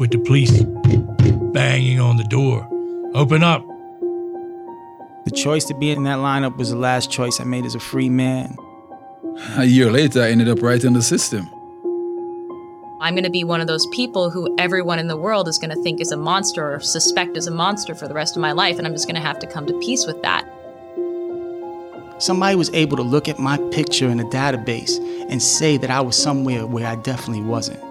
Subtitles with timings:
[0.00, 0.62] with the police
[1.52, 2.66] banging on the door.
[3.14, 3.62] Open up.
[5.26, 7.80] The choice to be in that lineup was the last choice I made as a
[7.80, 8.56] free man.
[9.58, 11.50] A year later, I ended up right in the system.
[13.02, 15.70] I'm going to be one of those people who everyone in the world is going
[15.70, 18.52] to think is a monster or suspect is a monster for the rest of my
[18.52, 20.46] life, and I'm just going to have to come to peace with that.
[22.22, 24.98] Somebody was able to look at my picture in a database
[25.30, 27.89] and say that I was somewhere where I definitely wasn't.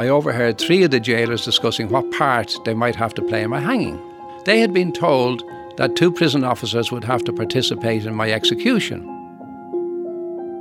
[0.00, 3.50] I overheard three of the jailers discussing what part they might have to play in
[3.50, 4.00] my hanging.
[4.46, 5.42] They had been told
[5.76, 9.06] that two prison officers would have to participate in my execution.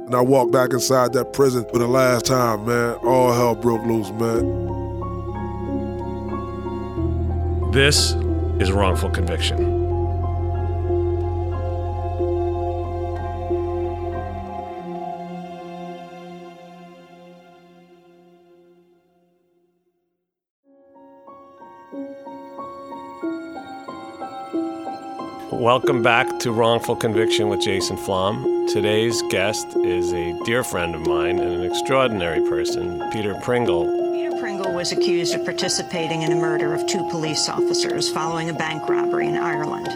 [0.08, 2.96] And I walked back inside that prison for the last time, man.
[2.96, 4.44] All hell broke loose, man.
[7.72, 8.12] This
[8.60, 9.79] is wrongful conviction.
[25.60, 28.66] Welcome back to Wrongful Conviction with Jason Flom.
[28.70, 33.84] Today's guest is a dear friend of mine and an extraordinary person, Peter Pringle.
[34.14, 38.54] Peter Pringle was accused of participating in the murder of two police officers following a
[38.54, 39.90] bank robbery in Ireland.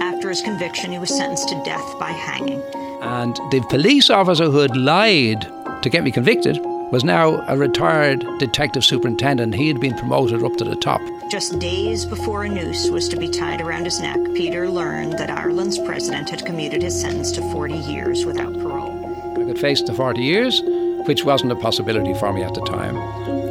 [0.00, 2.62] After his conviction, he was sentenced to death by hanging.
[3.02, 5.46] And the police officer who had lied
[5.82, 6.58] to get me convicted
[6.90, 9.54] was now a retired detective superintendent.
[9.54, 11.02] He had been promoted up to the top.
[11.30, 15.30] Just days before a noose was to be tied around his neck, Peter learned that
[15.30, 19.36] Ireland's president had commuted his sentence to 40 years without parole.
[19.40, 20.60] I could face the 40 years,
[21.06, 22.96] which wasn't a possibility for me at the time.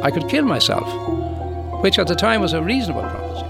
[0.04, 0.86] I could kill myself,
[1.82, 3.49] which at the time was a reasonable proposition.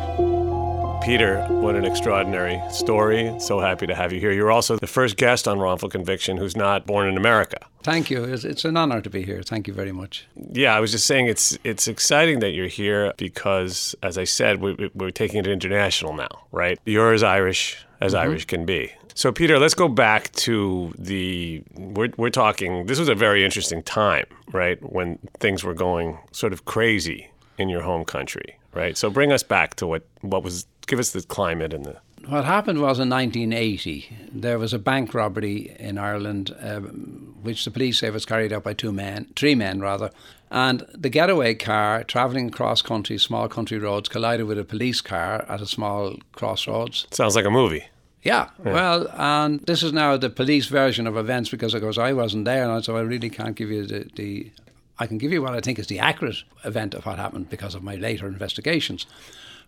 [1.03, 3.34] Peter, what an extraordinary story.
[3.41, 4.33] So happy to have you here.
[4.33, 7.57] You're also the first guest on Wrongful Conviction who's not born in America.
[7.83, 8.23] Thank you.
[8.25, 9.42] It's, it's an honor to be here.
[9.42, 10.27] Thank you very much.
[10.37, 14.61] Yeah, I was just saying it's it's exciting that you're here because, as I said,
[14.61, 16.79] we, we're taking it international now, right?
[16.85, 18.23] You're as Irish as Mm-hmm.
[18.23, 18.92] Irish can be.
[19.14, 21.63] So, Peter, let's go back to the.
[21.74, 22.86] We're, we're talking.
[22.86, 24.79] This was a very interesting time, right?
[24.92, 28.97] When things were going sort of crazy in your home country, right?
[28.97, 30.67] So, bring us back to what what was.
[30.90, 31.98] Give us the climate and the.
[32.27, 37.70] What happened was in 1980, there was a bank robbery in Ireland, um, which the
[37.70, 40.11] police say was carried out by two men, three men rather.
[40.50, 45.46] And the getaway car travelling across country, small country roads, collided with a police car
[45.48, 47.06] at a small crossroads.
[47.12, 47.84] Sounds like a movie.
[48.24, 52.12] Yeah, well, and this is now the police version of events because, of course, I
[52.14, 54.50] wasn't there, and so I really can't give you the, the.
[54.98, 57.77] I can give you what I think is the accurate event of what happened because
[57.77, 59.06] of my later investigations.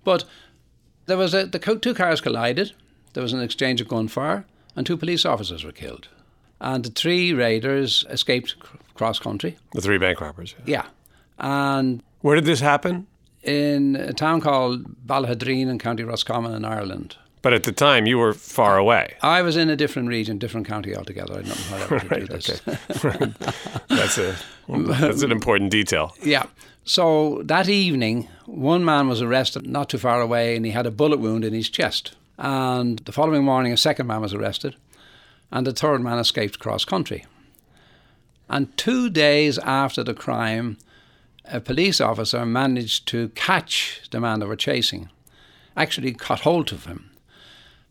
[0.05, 0.25] But
[1.07, 2.73] there was a, the co- two cars collided.
[3.15, 4.45] There was an exchange of gunfire,
[4.77, 6.09] and two police officers were killed.
[6.61, 9.57] And the three raiders escaped cr- cross country.
[9.75, 10.55] The three bank robbers.
[10.65, 10.87] Yeah,
[11.39, 13.07] and Where did this happen?
[13.43, 17.17] in a town called Ballaghaderreen in County Roscommon in Ireland.
[17.43, 19.17] But at the time, you were far away.
[19.21, 21.33] I was in a different region, different county altogether.
[21.41, 22.61] I don't know whatever to do this.
[23.89, 24.37] That's a
[24.69, 26.15] that's an important detail.
[26.23, 26.45] Yeah.
[26.85, 30.91] So that evening, one man was arrested not too far away and he had a
[30.91, 32.15] bullet wound in his chest.
[32.39, 34.77] And the following morning, a second man was arrested
[35.53, 37.27] and the third man escaped cross country.
[38.49, 40.79] And two days after the crime,
[41.45, 45.11] a police officer managed to catch the man they were chasing,
[45.77, 47.11] actually caught hold of him,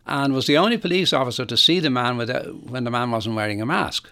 [0.06, 3.36] and was the only police officer to see the man without, when the man wasn't
[3.36, 4.10] wearing a mask.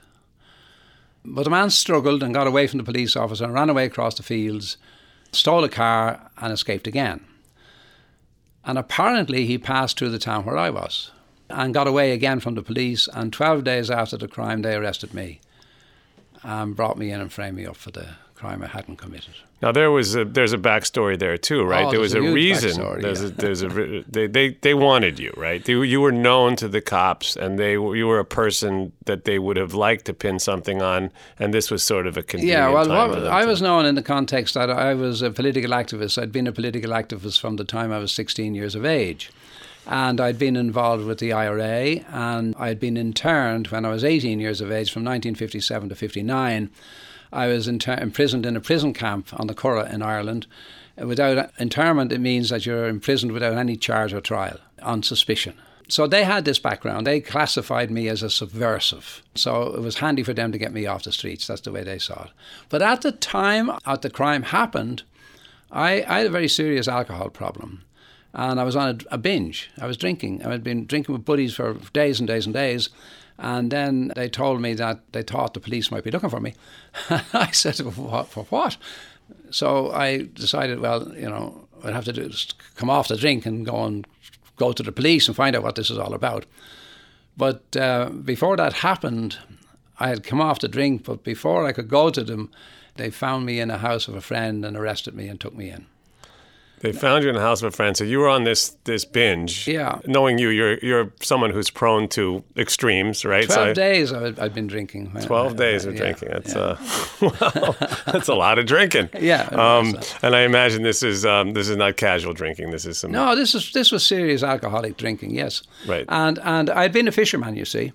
[1.25, 4.16] But the man struggled and got away from the police officer and ran away across
[4.16, 4.78] the fields,
[5.31, 7.25] stole a car, and escaped again.
[8.63, 11.12] And apparently, he passed through the town where I was
[11.50, 13.08] and got away again from the police.
[13.13, 15.41] And 12 days after the crime, they arrested me
[16.44, 19.35] and brought me in and framed me up for the crime I hadn't committed.
[19.62, 21.86] Now there was a there's a backstory there too, right?
[21.86, 22.81] Oh, there was a, a reason.
[23.02, 23.28] there's yeah.
[23.28, 25.64] a, there's a they, they they wanted you, right?
[25.64, 29.38] They, you were known to the cops, and they you were a person that they
[29.38, 32.70] would have liked to pin something on, and this was sort of a convenient Yeah,
[32.70, 36.22] well, what, I was known in the context that I was a political activist.
[36.22, 39.32] I'd been a political activist from the time I was 16 years of age.
[39.88, 44.40] And I'd been involved with the IRA, and I'd been interned when I was 18
[44.40, 46.70] years of age from 1957 to 59.
[47.31, 50.47] I was inter- imprisoned in a prison camp on the Curragh in Ireland.
[50.97, 55.53] Without internment, it means that you're imprisoned without any charge or trial on suspicion.
[55.87, 57.08] So they had this background.
[57.08, 59.23] They classified me as a subversive.
[59.34, 61.47] So it was handy for them to get me off the streets.
[61.47, 62.31] That's the way they saw it.
[62.70, 65.02] But at the time that the crime happened,
[65.72, 67.84] I, I had a very serious alcohol problem.
[68.35, 69.72] And I was on a, a binge.
[69.79, 70.46] I was drinking.
[70.46, 72.90] I had been drinking with buddies for days and days and days.
[73.41, 76.56] And then they told me that they thought the police might be looking for me.
[77.34, 78.28] I said, "For what?
[78.28, 78.78] For what?"
[79.50, 82.30] So I decided, well, you know, I'd have to do
[82.76, 84.06] come off the drink and go and
[84.58, 86.46] go to the police and find out what this is all about.
[87.38, 89.38] But uh, before that happened,
[90.00, 92.52] I had come off the drink, but before I could go to them,
[92.96, 95.70] they found me in a house of a friend and arrested me and took me
[95.70, 95.85] in.
[96.81, 97.96] They found you in the house of a friend.
[97.97, 99.67] So you were on this this binge.
[99.67, 99.99] Yeah.
[100.05, 103.46] Knowing you, you're you're someone who's prone to extremes, right?
[103.46, 105.11] Twelve so, days I- I've been drinking.
[105.26, 106.29] Twelve days of Yeah, drinking.
[106.29, 106.61] That's yeah.
[106.61, 106.78] uh,
[107.61, 109.09] well, that's a lot of drinking.
[109.20, 112.72] Yeah, Um, was, and I imagine this is um, this is not casual drinking.
[112.72, 113.11] This is some.
[113.11, 115.32] No, this is this was serious alcoholic drinking.
[115.35, 116.05] Yes, Right.
[116.08, 117.91] And and I'd been a fisherman, you see,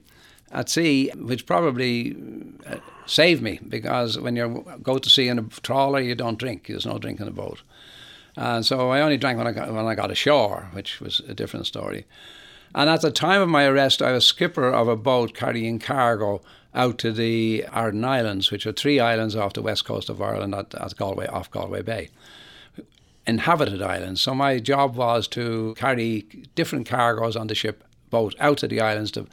[0.53, 2.17] at sea, which probably
[2.67, 2.77] uh,
[3.07, 6.67] saved me because when you go to sea in a trawler, you don't drink.
[6.67, 7.63] There's no drink in the boat,
[8.37, 11.35] and so I only drank when I got when I got ashore, which was a
[11.35, 12.07] different story.
[12.75, 16.43] And at the time of my arrest, I was skipper of a boat carrying cargo
[16.75, 20.55] out to the Aran Islands, which are three islands off the west coast of Ireland
[20.57, 22.11] at, at Galway, off Galway Bay
[23.27, 24.21] inhabited islands.
[24.21, 28.81] So my job was to carry different cargoes on the ship boat out to the
[28.81, 29.27] islands to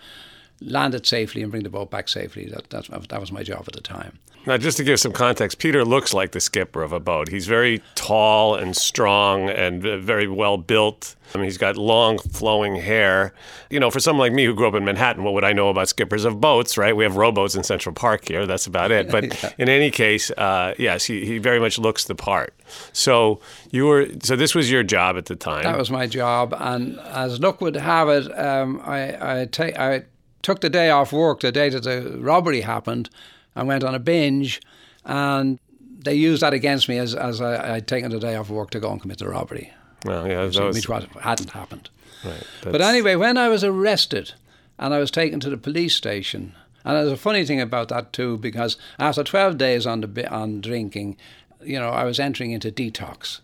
[0.62, 2.46] land it safely and bring the boat back safely.
[2.46, 4.20] That that's, that was my job at the time.
[4.48, 7.30] Now, just to give some context, Peter looks like the skipper of a boat.
[7.30, 11.16] He's very tall and strong and very well built.
[11.36, 13.36] I mean, he's got long, flowing hair.
[13.70, 15.70] You know, for someone like me who grew up in Manhattan, what would I know
[15.70, 16.96] about skippers of boats, right?
[16.96, 18.48] We have rowboats in Central Park here.
[18.48, 19.12] That's about it.
[19.12, 22.56] But in any case, uh, yes, he, he very much looks the part.
[22.94, 25.64] So you were, so this was your job at the time.
[25.64, 30.04] That was my job, and as luck would have it, um, I I, ta- I
[30.42, 33.10] took the day off work the day that the robbery happened,
[33.56, 34.62] and went on a binge,
[35.06, 35.60] and
[36.04, 38.80] they used that against me as as I, I'd taken the day off work to
[38.80, 39.74] go and commit the robbery,
[40.06, 41.90] well, yeah, which was, hadn't happened.
[42.26, 44.34] right, But anyway, when I was arrested
[44.80, 46.54] and I was taken to the police station,
[46.84, 50.62] and there's a funny thing about that too, because after 12 days on the on
[50.62, 51.18] drinking,
[51.62, 53.42] you know, I was entering into detox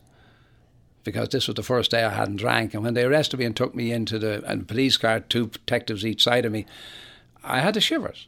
[1.07, 2.73] because this was the first day I hadn't drank.
[2.73, 6.05] And when they arrested me and took me into the and police car, two detectives
[6.05, 6.65] each side of me,
[7.45, 8.27] I had the shivers.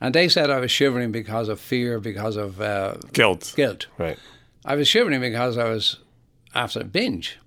[0.00, 3.54] And they said I was shivering because of fear, because of uh, guilt.
[3.56, 3.88] guilt.
[3.98, 4.18] Right.
[4.64, 5.98] I was shivering because I was
[6.54, 7.38] after a binge.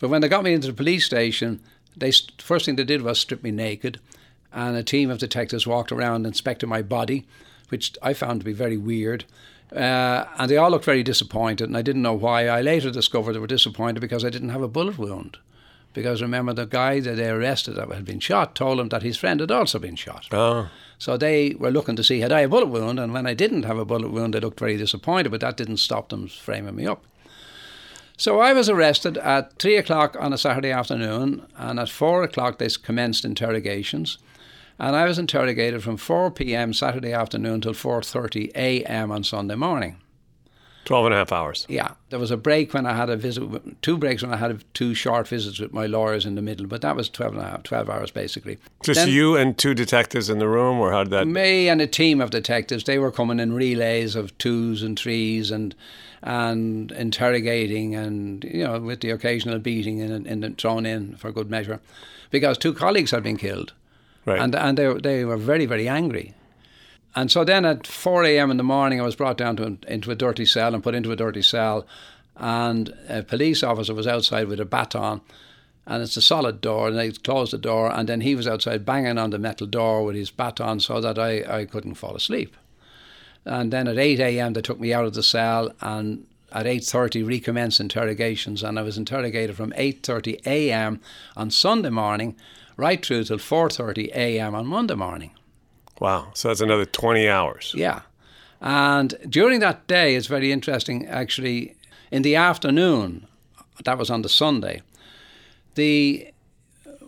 [0.00, 1.60] But when they got me into the police station,
[1.96, 4.00] they first thing they did was strip me naked,
[4.52, 7.24] and a team of detectives walked around and inspected my body,
[7.68, 9.24] which I found to be very weird.
[9.74, 12.48] Uh, and they all looked very disappointed, and I didn't know why.
[12.48, 15.38] I later discovered they were disappointed because I didn't have a bullet wound.
[15.94, 19.16] Because remember, the guy that they arrested that had been shot told them that his
[19.16, 20.26] friend had also been shot.
[20.32, 23.34] Oh, So they were looking to see had I a bullet wound, and when I
[23.34, 25.30] didn't have a bullet wound, they looked very disappointed.
[25.30, 27.04] But that didn't stop them framing me up.
[28.16, 32.58] So I was arrested at three o'clock on a Saturday afternoon, and at four o'clock
[32.58, 34.18] they commenced interrogations,
[34.78, 36.72] and I was interrogated from four p.m.
[36.72, 39.10] Saturday afternoon till four thirty a.m.
[39.10, 39.96] on Sunday morning.
[40.84, 41.66] 12 and a half hours.
[41.68, 44.64] Yeah, there was a break when I had a visit, two breaks when I had
[44.72, 47.46] two short visits with my lawyers in the middle, but that was 12 and a
[47.46, 48.56] half, 12 hours basically.
[48.82, 51.26] Just Then- you and two detectives in the room, or how did that?
[51.28, 55.50] me and a team of detectives they were coming in relays of twos and threes
[55.50, 55.74] and
[56.22, 61.50] and interrogating and you know with the occasional beating and, and thrown in for good
[61.50, 61.80] measure
[62.30, 63.72] because two colleagues had been killed
[64.28, 64.40] Right.
[64.40, 66.34] and and they, they were very very angry
[67.14, 68.50] and so then at 4 a.m.
[68.50, 71.12] in the morning I was brought down to into a dirty cell and put into
[71.12, 71.86] a dirty cell
[72.36, 75.20] and a police officer was outside with a baton
[75.88, 78.84] and it's a solid door, and they closed the door, and then he was outside
[78.84, 82.54] banging on the metal door with his baton so that I, I couldn't fall asleep.
[83.46, 84.52] And then at 8 a.m.
[84.52, 88.98] they took me out of the cell, and at 8.30 recommenced interrogations, and I was
[88.98, 91.00] interrogated from 8.30 a.m.
[91.34, 92.36] on Sunday morning
[92.78, 94.54] right through till 4.30 a.m.
[94.54, 95.32] on Monday morning.
[96.00, 96.30] wow.
[96.32, 97.74] So that's another 20 hours.
[97.76, 98.02] Yeah.
[98.60, 101.76] And during that day, it's very interesting actually,
[102.10, 103.26] in the afternoon,
[103.84, 104.82] that was on the Sunday,
[105.74, 106.32] the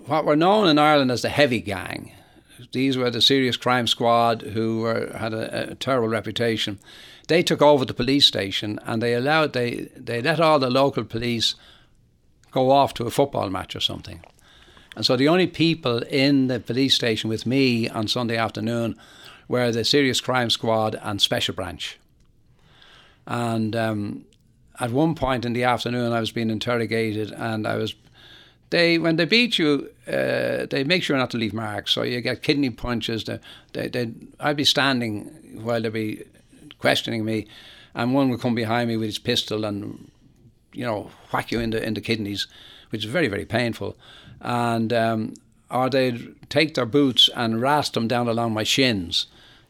[0.06, 2.12] what were known in Ireland as the heavy gang.
[2.72, 6.78] These were the serious crime squad who were, had a, a terrible reputation.
[7.28, 11.04] They took over the police station and they allowed they they let all the local
[11.04, 11.54] police
[12.50, 14.20] go off to a football match or something.
[14.96, 18.96] And so the only people in the police station with me on Sunday afternoon
[19.48, 21.98] were the Serious Crime Squad and Special Branch.
[23.26, 24.24] And um,
[24.80, 27.94] at one point in the afternoon, I was being interrogated, and I was.
[28.70, 31.90] They when they beat you, uh, they make sure not to leave marks.
[31.90, 33.24] So you get kidney punches.
[33.24, 33.40] They,
[33.72, 35.24] they, they, I'd be standing
[35.62, 36.24] while they'd be
[36.78, 37.46] questioning me,
[37.94, 40.10] and one would come behind me with his pistol and
[40.72, 42.46] you know, whack you in the in the kidneys,
[42.90, 43.96] which is very very painful,
[44.40, 45.34] and um,
[45.70, 49.26] or they'd take their boots and rasp them down along my shins,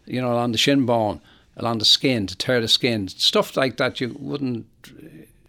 [0.06, 1.20] you know, along the shin bone,
[1.56, 4.66] along the skin to tear the skin, stuff like that you wouldn't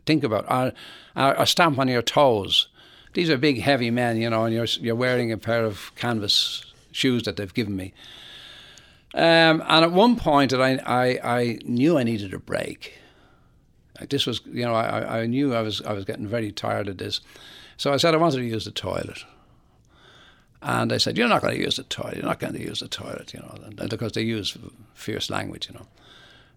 [0.06, 0.74] think about, or,
[1.16, 2.68] or, or stamp on your toes.
[3.14, 6.66] These are big, heavy men, you know, and you're you're wearing a pair of canvas
[6.92, 7.94] shoes that they've given me.
[9.14, 12.98] Um, and at one point, that I, I I knew I needed a break.
[14.10, 16.98] This was, you know, I, I knew I was I was getting very tired of
[16.98, 17.22] this,
[17.78, 19.26] so I said I wanted to use the toilet.
[20.62, 22.18] And they said, "You're not going to use the toilet.
[22.18, 24.58] You're not going to use the toilet," you know, and- because they use
[24.94, 25.88] fierce language, you know.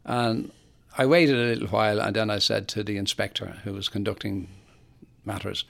[0.05, 0.53] And
[0.99, 4.49] I waited a little while, and then I said to the inspector who was conducting
[5.25, 5.65] matters,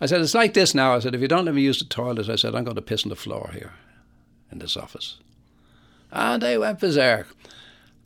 [0.00, 1.84] I said, "It's like this now." I said, "If you don't let me use the
[1.84, 3.74] toilet, I said I'm going to piss on the floor here,
[4.50, 5.18] in this office."
[6.10, 7.28] And they went berserk.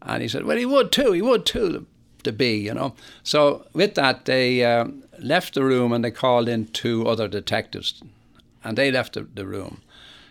[0.02, 1.12] And he said, "Well, he would too.
[1.12, 1.84] He would too." The,
[2.24, 2.94] the bee, you know.
[3.22, 8.02] So with that, they um, left the room and they called in two other detectives,
[8.64, 9.82] and they left the, the room.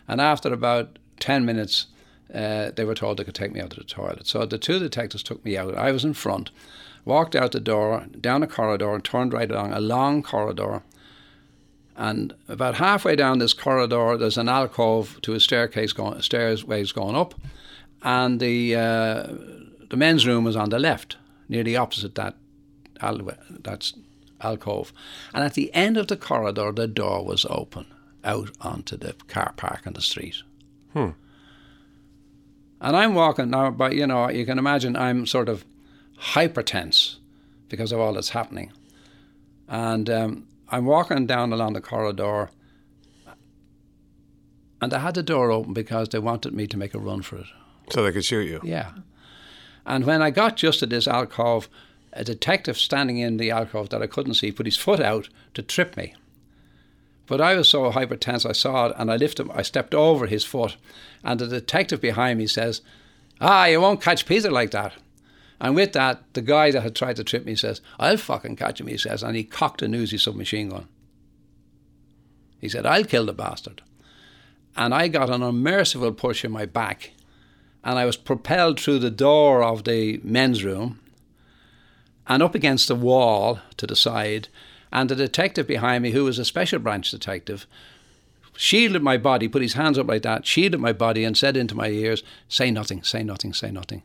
[0.08, 1.88] And after about ten minutes,
[2.34, 4.28] uh, they were told they could take me out to the toilet.
[4.28, 5.76] So the two detectives took me out.
[5.76, 6.52] I was in front,
[7.06, 10.84] walked out the door, down a corridor, and turned right along a long corridor.
[11.96, 17.16] And about halfway down this corridor, there's an alcove to a staircase going, stairways going
[17.16, 17.34] up,
[18.04, 19.28] and the uh,
[19.90, 21.18] the men's room was on the left,
[21.50, 22.36] nearly opposite that
[23.02, 23.94] al- that's
[24.42, 24.94] alcove.
[25.34, 27.86] And at the end of the corridor, the door was open
[28.24, 30.44] out onto the car park on the street.
[30.94, 31.10] Hmm.
[32.80, 35.66] And I'm walking now, but you know, you can imagine I'm sort of
[36.20, 37.18] hypertense
[37.70, 38.72] because of all that's happening.
[39.68, 42.50] And um, I'm walking down along the corridor,
[44.82, 47.38] and I had the door open because they wanted me to make a run for
[47.38, 47.48] it.
[47.90, 48.62] So they could shoot you.
[48.64, 48.92] Yeah.
[49.86, 51.70] And when I got just to this alcove,
[52.18, 55.62] a detective standing in the alcove that I couldn't see put his foot out to
[55.62, 56.16] trip me.
[57.28, 60.44] But I was so hypertense, I saw it and I lifted, I stepped over his
[60.44, 60.78] foot,
[61.24, 62.82] and the detective behind me says,
[63.40, 64.94] "Ah, you won't catch Peter like that."
[65.60, 68.80] And with that, the guy that had tried to trip me says, "I'll fucking catch
[68.80, 70.88] him," he says, and he cocked a Uzi submachine gun.
[72.60, 73.82] He said, "I'll kill the bastard."
[74.76, 77.12] And I got an unmerciful push in my back,
[77.84, 81.00] and I was propelled through the door of the men's room
[82.28, 84.50] and up against the wall to the side.
[84.92, 87.66] And the detective behind me, who was a special branch detective,
[88.56, 91.76] shielded my body, put his hands up like that, shielded my body, and said into
[91.76, 94.04] my ears, Say nothing, say nothing, say nothing.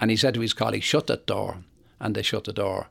[0.00, 1.58] And he said to his colleague, Shut that door.
[2.00, 2.88] And they shut the door.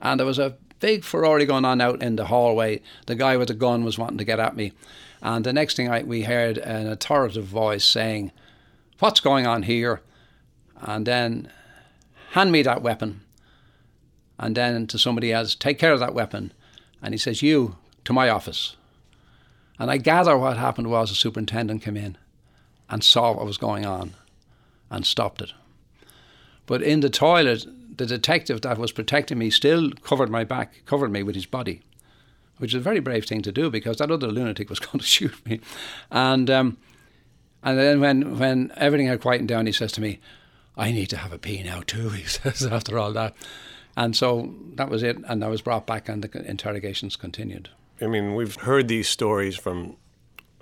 [0.00, 2.80] And there was a big furore going on out in the hallway.
[3.06, 4.72] The guy with the gun was wanting to get at me.
[5.22, 8.32] And the next thing I, we heard an authoritative voice saying,
[8.98, 10.02] What's going on here?
[10.80, 11.50] And then,
[12.32, 13.20] hand me that weapon.
[14.40, 16.52] And then to somebody else, take care of that weapon.
[17.02, 18.74] And he says, You, to my office.
[19.78, 22.16] And I gather what happened was the superintendent came in
[22.88, 24.14] and saw what was going on
[24.90, 25.52] and stopped it.
[26.66, 27.66] But in the toilet,
[27.96, 31.82] the detective that was protecting me still covered my back, covered me with his body,
[32.56, 35.06] which is a very brave thing to do because that other lunatic was going to
[35.06, 35.60] shoot me.
[36.10, 36.78] And um,
[37.62, 40.18] and then when when everything had quietened down, he says to me,
[40.76, 43.34] "I need to have a pee now too." He says after all that,
[43.96, 45.18] and so that was it.
[45.28, 47.70] And I was brought back, and the interrogations continued.
[48.00, 49.96] I mean, we've heard these stories from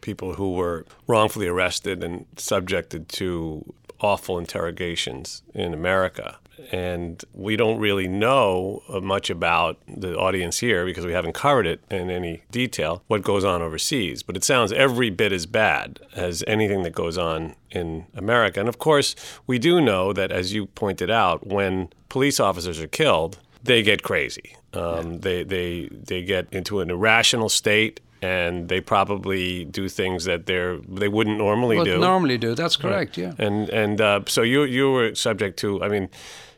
[0.01, 6.39] people who were wrongfully arrested and subjected to awful interrogations in America.
[6.73, 11.67] And we don't really know uh, much about the audience here because we haven't covered
[11.67, 14.23] it in any detail what goes on overseas.
[14.25, 18.59] But it sounds every bit as bad as anything that goes on in America.
[18.59, 19.15] And of course,
[19.47, 24.03] we do know that, as you pointed out, when police officers are killed, they get
[24.03, 24.57] crazy.
[24.73, 30.47] Um, they, they, they get into an irrational state and they probably do things that
[30.47, 31.99] they're they wouldn't normally do.
[31.99, 32.55] normally do.
[32.55, 33.17] That's correct.
[33.17, 33.33] Yeah.
[33.39, 35.83] And and uh, so you you were subject to.
[35.83, 36.09] I mean,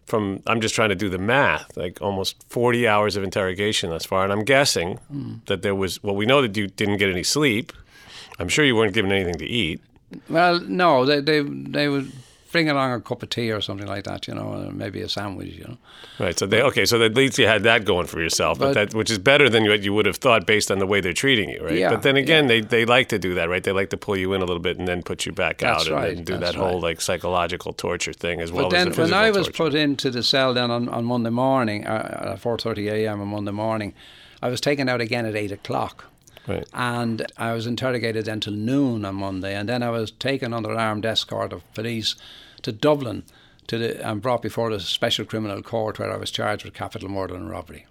[0.06, 1.76] from I'm just trying to do the math.
[1.76, 4.98] Like almost 40 hours of interrogation thus far, and I'm guessing
[5.46, 6.02] that there was.
[6.02, 7.72] Well, we know that you didn't get any sleep.
[8.38, 9.80] I'm sure you weren't given anything to eat.
[10.28, 12.10] Well, no, they they they would
[12.52, 15.08] bring along a cup of tea or something like that, you know, and maybe a
[15.08, 15.76] sandwich, you know.
[16.18, 16.38] Right.
[16.38, 16.84] So they okay.
[16.84, 19.48] So at least you had that going for yourself, but, But- that which is better
[19.48, 21.74] than what you would have thought based on the way they're treating you, right?
[21.78, 23.62] Yeah, but then again, they they like to do that, right?
[23.62, 25.82] They like to pull you in a little bit and then put you back That's
[25.82, 26.82] out and, right, and do that whole right.
[26.90, 29.52] like psychological torture thing as well But as then the when I was torture.
[29.64, 33.20] put into the cell then on, on Monday morning, uh, at 4.30 a.m.
[33.20, 33.94] on Monday morning,
[34.42, 36.04] I was taken out again at 8 o'clock.
[36.48, 36.66] Right.
[36.72, 41.04] And I was interrogated until noon on Monday, and then I was taken under armed
[41.06, 42.16] escort of police
[42.62, 43.22] to Dublin
[43.66, 47.08] to the, and brought before the Special Criminal Court where I was charged with capital
[47.08, 47.86] murder and robbery.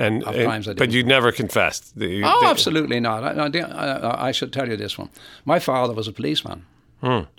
[0.00, 1.92] and, and- but you never confessed.
[1.96, 3.24] you- Oh, absolutely not.
[3.24, 5.08] I, I, I- I should tell you this one.
[5.44, 6.64] My father was a policeman.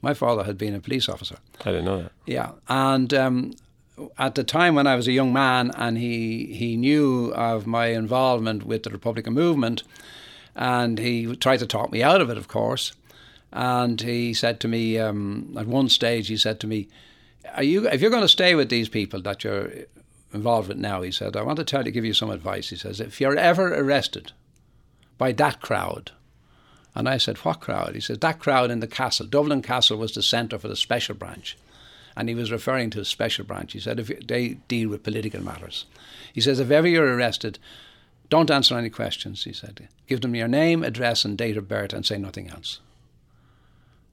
[0.02, 1.38] My father had been a police officer.
[1.66, 2.12] I didn't know that.
[2.26, 3.54] Yeah, and um,
[4.18, 7.88] at the time when I was a young man, and he he knew of my
[7.88, 9.84] involvement with the Republican movement,
[10.56, 12.94] and he tried to talk me out of it, of course.
[13.52, 16.88] And he said to me um, at one stage, he said to me,
[17.56, 19.72] "Are you if you're going to stay with these people that you're
[20.34, 22.76] involved with now?" He said, "I want to tell you, give you some advice." He
[22.76, 24.32] says, "If you're ever arrested
[25.18, 26.12] by that crowd."
[26.96, 27.94] And I said, What crowd?
[27.94, 29.28] He said, That crowd in the castle.
[29.28, 31.56] Dublin Castle was the centre for the special branch.
[32.16, 33.74] And he was referring to a special branch.
[33.74, 35.86] He said, if They deal with political matters.
[36.34, 37.60] He says, If ever you're arrested,
[38.30, 39.88] don't answer any questions, he said.
[40.08, 42.80] Give them your name, address, and date of birth, and say nothing else.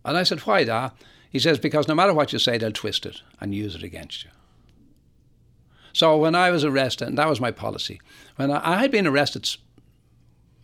[0.04, 0.94] And I said, Why that?
[1.30, 4.24] He says, Because no matter what you say, they'll twist it and use it against
[4.24, 4.30] you.
[5.92, 8.00] So when I was arrested, and that was my policy,
[8.36, 9.48] when I, I had been arrested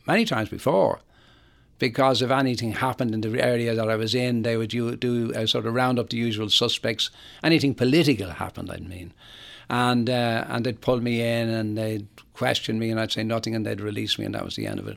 [0.06, 1.00] many times before,
[1.82, 5.66] because if anything happened in the area that I was in, they would do, sort
[5.66, 7.10] of round up the usual suspects.
[7.42, 9.12] Anything political happened, I mean.
[9.68, 13.56] And, uh, and they'd pull me in and they'd question me and I'd say nothing
[13.56, 14.96] and they'd release me and that was the end of it.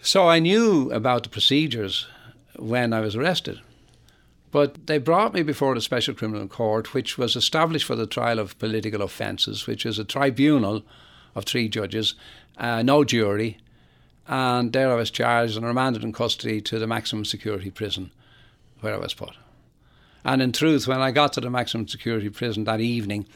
[0.00, 2.06] So I knew about the procedures
[2.54, 3.58] when I was arrested.
[4.52, 8.38] But they brought me before the Special Criminal Court, which was established for the trial
[8.38, 10.84] of political offences, which is a tribunal
[11.34, 12.14] of three judges,
[12.58, 13.58] uh, no jury,
[14.28, 18.10] and there I was charged and remanded in custody to the maximum security prison
[18.80, 19.32] where I was put.
[20.24, 23.26] And in truth, when I got to the maximum security prison that evening,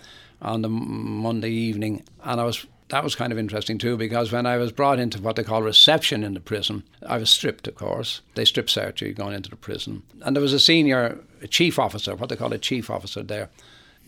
[0.43, 4.47] on the Monday evening, and I was that was kind of interesting too because when
[4.47, 7.77] I was brought into what they call reception in the prison, I was stripped, of
[7.77, 8.21] course.
[8.35, 11.79] They strip search you going into the prison, and there was a senior a chief
[11.79, 13.49] officer, what they call a chief officer there,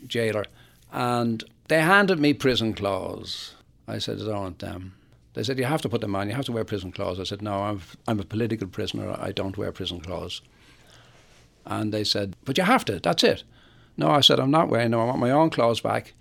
[0.06, 0.46] jailer,
[0.92, 3.54] and they handed me prison clothes.
[3.88, 4.94] I said, I don't want them.
[5.34, 7.18] They said, You have to put them on, you have to wear prison clothes.
[7.20, 10.42] I said, No, I'm, I'm a political prisoner, I don't wear prison clothes.
[11.64, 13.44] And they said, But you have to, that's it.
[13.96, 16.14] No, I said, I'm not wearing them, I want my own clothes back.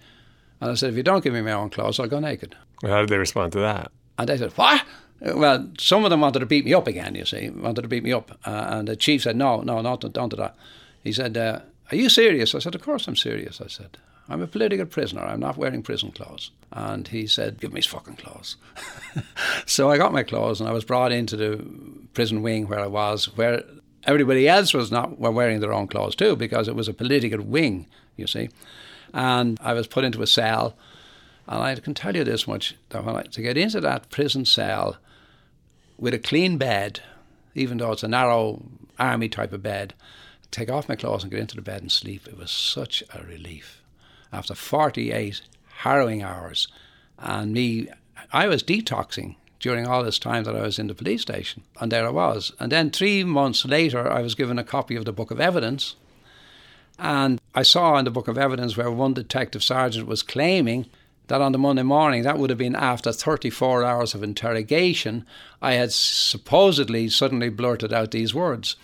[0.60, 2.56] And I said, If you don't give me my own clothes, I'll go naked.
[2.84, 3.92] How did they respond to that?
[4.18, 4.84] And they said, What?
[5.22, 8.04] Well, some of them wanted to beat me up again, you see, wanted to beat
[8.04, 8.40] me up.
[8.44, 10.56] Uh, and the chief said, No, no, not, don't do that.
[11.04, 11.60] He said, uh,
[11.92, 12.56] Are you serious?
[12.56, 13.62] I said, Of course I'm serious.
[13.62, 13.98] I said,
[14.32, 15.24] I'm a political prisoner.
[15.24, 16.52] I'm not wearing prison clothes.
[16.72, 18.56] And he said, Give me his fucking clothes.
[19.66, 21.66] so I got my clothes and I was brought into the
[22.14, 23.62] prison wing where I was, where
[24.06, 27.42] everybody else was not were wearing their own clothes too, because it was a political
[27.42, 28.50] wing, you see.
[29.14, 30.78] And I was put into a cell.
[31.46, 34.96] And I can tell you this much that I, to get into that prison cell
[35.98, 37.02] with a clean bed,
[37.54, 38.64] even though it's a narrow
[38.98, 39.94] army type of bed,
[40.52, 43.24] take off my clothes and get into the bed and sleep, it was such a
[43.24, 43.81] relief
[44.32, 45.42] after 48
[45.80, 46.68] harrowing hours.
[47.18, 47.90] And me,
[48.32, 51.64] I was detoxing during all this time that I was in the police station.
[51.80, 52.52] And there I was.
[52.60, 55.96] And then three months later, I was given a copy of the Book of Evidence.
[56.98, 60.88] And I saw in the Book of Evidence where one detective sergeant was claiming
[61.28, 65.26] that on the Monday morning, that would have been after 34 hours of interrogation,
[65.62, 68.76] I had supposedly suddenly blurted out these words.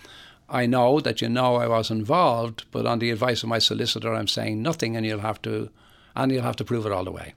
[0.50, 4.14] I know that you know I was involved, but on the advice of my solicitor,
[4.14, 5.68] I'm saying nothing, and you'll have to,
[6.16, 7.34] and you'll have to prove it all the way.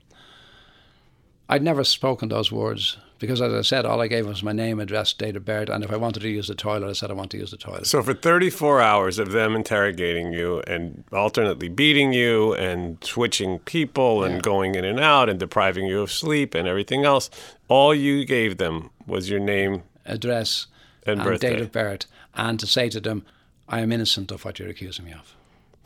[1.48, 4.80] I'd never spoken those words because, as I said, all I gave was my name,
[4.80, 7.14] address, date of birth, and if I wanted to use the toilet, I said I
[7.14, 7.86] want to use the toilet.
[7.86, 14.24] So for 34 hours of them interrogating you and alternately beating you and switching people
[14.24, 14.40] and Yeah.
[14.40, 17.28] going in and out and depriving you of sleep and everything else,
[17.68, 19.82] all you gave them was your name.
[20.06, 20.66] address
[21.06, 21.50] And and, birthday.
[21.50, 23.24] date of birth, and to say to them,
[23.68, 25.34] I am innocent of what you're accusing me of.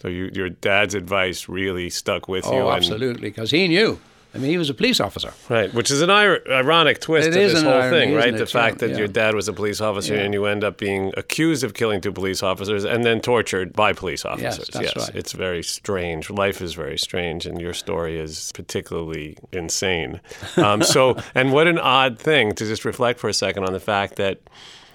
[0.01, 2.53] So you, your dad's advice really stuck with you.
[2.53, 3.99] Oh, absolutely, because he knew.
[4.35, 5.33] I mean, he was a police officer.
[5.49, 8.27] Right, which is an ir- ironic twist It to is this whole irony, thing, right?
[8.27, 8.51] isn't The it?
[8.51, 10.23] fact Yeah, that your dad was a police officer Yeah.
[10.25, 13.95] and you end up being accused of killing two police officers and then tortured by
[13.95, 14.69] police officers.
[14.75, 15.17] Yes, that's right.
[15.17, 16.29] It's very strange.
[16.29, 20.21] Life is very strange, and your story is particularly insane.
[20.59, 23.81] Um, so, and what an odd thing to just reflect for a second on the
[23.81, 24.41] fact that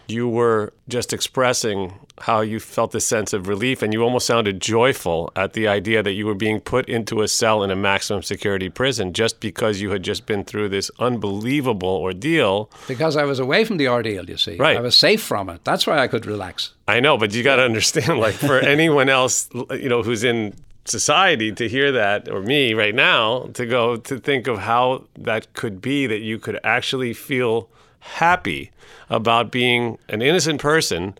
[0.07, 4.61] you were just expressing how you felt this sense of relief and you almost sounded
[4.61, 8.21] joyful at the idea that you were being put into a cell in a maximum
[8.21, 12.69] security prison just because you had just been through this unbelievable ordeal.
[12.87, 14.55] Because I was away from the ordeal, you see.
[14.57, 14.77] Right.
[14.77, 15.63] I was safe from it.
[15.63, 16.73] That's why I could relax.
[16.87, 20.53] I know, but you got to understand like for anyone else, you know, who's in
[20.85, 25.53] society to hear that or me right now to go to think of how that
[25.53, 28.71] could be that you could actually feel happy
[29.09, 31.15] about being an innocent person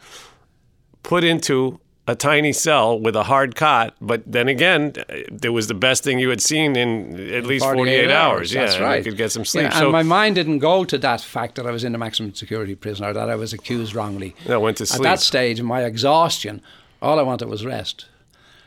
[1.04, 5.74] put into a tiny cell with a hard cot, but then again, it was the
[5.74, 8.52] best thing you had seen in at least 48, hours.
[8.52, 8.98] That's yeah, right.
[8.98, 9.66] you could get some sleep.
[9.66, 11.98] Yeah, so and my mind didn't go to that fact that I was in a
[11.98, 14.36] maximum security prison or that I was accused wrongly.
[14.50, 15.02] I went to sleep.
[15.02, 16.62] At that stage, my exhaustion,
[17.02, 18.08] all I wanted was rest.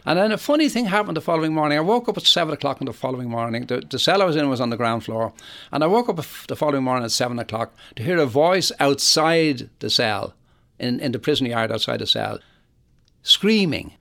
[0.07, 1.79] And then a funny thing happened the following morning.
[1.79, 3.67] I woke up at seven o'clock on the following morning.
[3.67, 5.33] The, the cell I was in was on the ground floor.
[5.73, 9.71] And I woke up the following morning at seven o'clock to hear a voice outside
[9.79, 10.35] the cell,
[10.79, 12.39] in, in the prison yard outside the cell,
[13.23, 13.95] screaming,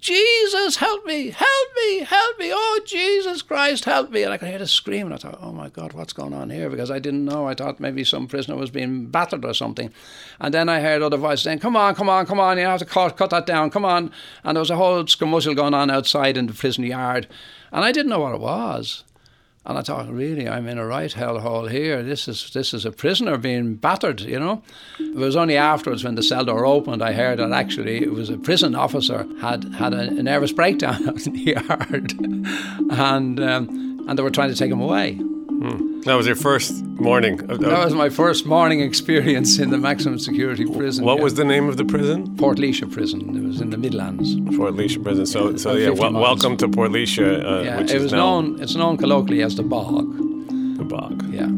[0.00, 2.50] Jesus, help me, help me, help me.
[2.52, 4.22] Oh, Jesus Christ, help me.
[4.22, 5.06] And I could hear the scream.
[5.06, 6.70] And I thought, oh my God, what's going on here?
[6.70, 7.48] Because I didn't know.
[7.48, 9.92] I thought maybe some prisoner was being battered or something.
[10.40, 12.58] And then I heard other voices saying, come on, come on, come on.
[12.58, 13.70] You have to cut, cut that down.
[13.70, 14.12] Come on.
[14.44, 17.26] And there was a whole scramble going on outside in the prison yard.
[17.72, 19.04] And I didn't know what it was.
[19.66, 22.02] And I thought, really, I'm in a right hellhole here.
[22.02, 24.62] This is this is a prisoner being battered, you know.
[24.98, 28.30] It was only afterwards when the cell door opened, I heard that actually it was
[28.30, 32.12] a prison officer had had a, nervous breakdown in the yard,
[32.90, 35.20] and um, and they were trying to take him away.
[35.48, 36.00] Hmm.
[36.02, 37.40] that was your first morning.
[37.50, 41.04] of- That was my first morning experience in the maximum security prison.
[41.04, 41.24] what yeah.
[41.24, 42.36] was the name of the prison?
[42.36, 43.20] Portlaoise prison?
[43.36, 44.36] It was in the Midlands.
[44.56, 45.26] Portlaoise Prison.
[45.26, 46.22] So, so yeah, 50 wel- miles.
[46.42, 48.62] welcome to Portlaoise, uh, Yeah, which it is was now known.
[48.62, 50.06] It's known colloquially as the bog.
[50.78, 51.14] the bog.
[51.32, 51.48] Yeah.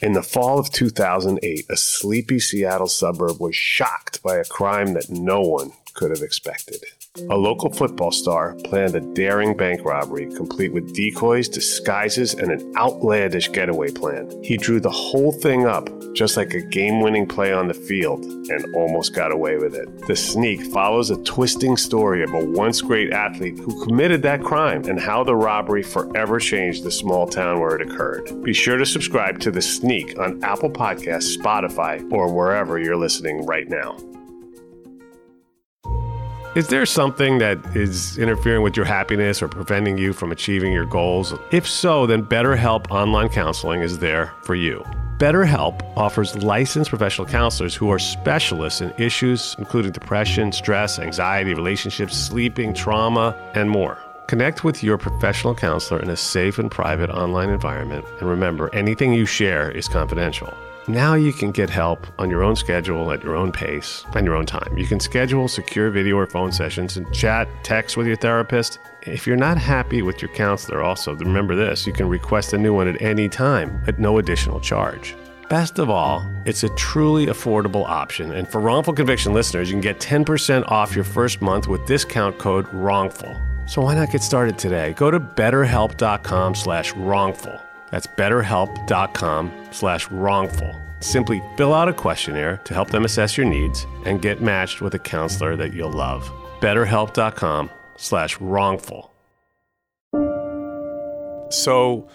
[0.00, 5.08] In the fall of 2008, a sleepy Seattle suburb was shocked by a crime that
[5.08, 6.84] no one could have expected.
[7.30, 12.72] A local football star planned a daring bank robbery complete with decoys, disguises, and an
[12.76, 14.30] outlandish getaway plan.
[14.42, 18.24] He drew the whole thing up just like a game winning play on the field
[18.24, 20.06] and almost got away with it.
[20.06, 24.84] The Sneak follows a twisting story of a once great athlete who committed that crime
[24.84, 28.42] and how the robbery forever changed the small town where it occurred.
[28.42, 33.44] Be sure to subscribe to The Sneak on Apple Podcasts, Spotify, or wherever you're listening
[33.44, 33.96] right now.
[36.56, 40.86] Is there something that is interfering with your happiness or preventing you from achieving your
[40.86, 41.34] goals?
[41.50, 44.82] If so, then BetterHelp Online Counseling is there for you.
[45.18, 52.16] BetterHelp offers licensed professional counselors who are specialists in issues including depression, stress, anxiety, relationships,
[52.16, 53.98] sleeping, trauma, and more.
[54.26, 58.06] Connect with your professional counselor in a safe and private online environment.
[58.18, 60.54] And remember, anything you share is confidential.
[60.88, 64.36] Now you can get help on your own schedule, at your own pace, and your
[64.36, 64.78] own time.
[64.78, 68.78] You can schedule secure video or phone sessions and chat, text with your therapist.
[69.02, 72.72] If you're not happy with your counselor, also remember this you can request a new
[72.72, 75.16] one at any time at no additional charge.
[75.48, 78.30] Best of all, it's a truly affordable option.
[78.32, 82.38] And for wrongful conviction listeners, you can get 10% off your first month with discount
[82.38, 83.68] code WRONGFUL.
[83.68, 84.92] So why not get started today?
[84.92, 87.60] Go to betterhelp.com slash wrongful.
[87.96, 90.70] That's betterhelp.com slash wrongful.
[91.00, 94.92] Simply fill out a questionnaire to help them assess your needs and get matched with
[94.92, 96.30] a counselor that you'll love.
[96.60, 99.10] betterhelp.com slash wrongful.
[101.48, 102.06] So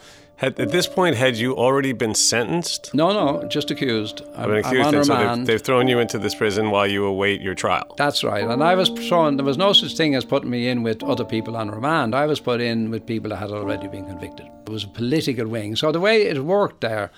[0.42, 2.94] had, at this point, had you already been sentenced?
[2.96, 4.22] No, no, just accused.
[4.36, 5.40] I'm, Been I'm accused, on and so remand.
[5.42, 7.94] they've, they've thrown you into this prison while you await your trial.
[7.96, 8.44] That's right.
[8.44, 11.26] And I was thrown, there was no such thing as putting me in with other
[11.26, 12.16] people on remand.
[12.16, 14.48] I was put in with people that had already been convicted.
[14.66, 15.76] It was a political wing.
[15.76, 17.12] So the way it worked there,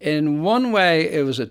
[0.00, 1.50] in one way, it was a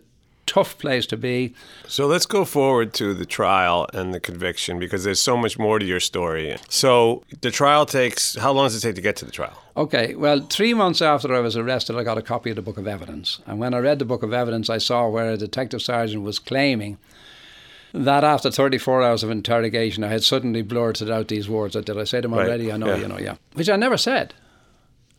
[0.49, 1.53] tough place to be.
[1.87, 5.77] So let's go forward to the trial and the conviction because there's so much more
[5.79, 6.57] to your story.
[6.69, 9.61] So the trial takes, how long does it take to get to the trial?
[9.77, 12.77] Okay, well, three months after I was arrested, I got a copy of the Book
[12.77, 13.39] of Evidence.
[13.45, 16.39] And when I read the Book of Evidence, I saw where a detective sergeant was
[16.39, 16.97] claiming
[17.93, 21.75] that after 34 hours of interrogation, I had suddenly blurted out these words.
[21.75, 22.71] Did I say them Right, already?
[22.71, 22.95] I know, yeah.
[22.97, 23.35] you know, yeah.
[23.53, 24.33] Which I never said.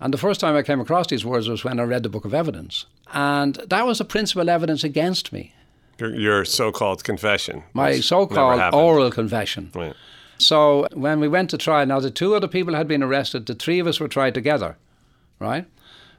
[0.00, 2.24] And the first time I came across these words was when I read the Book
[2.24, 2.86] of Evidence.
[3.12, 5.54] And that was the principal evidence against me.
[5.98, 7.62] Your, your so-called confession.
[7.74, 9.70] My so called oral confession.
[9.74, 9.94] Right.
[10.38, 13.54] So when we went to trial, now the two other people had been arrested, the
[13.54, 14.78] three of us were tried together,
[15.38, 15.66] right?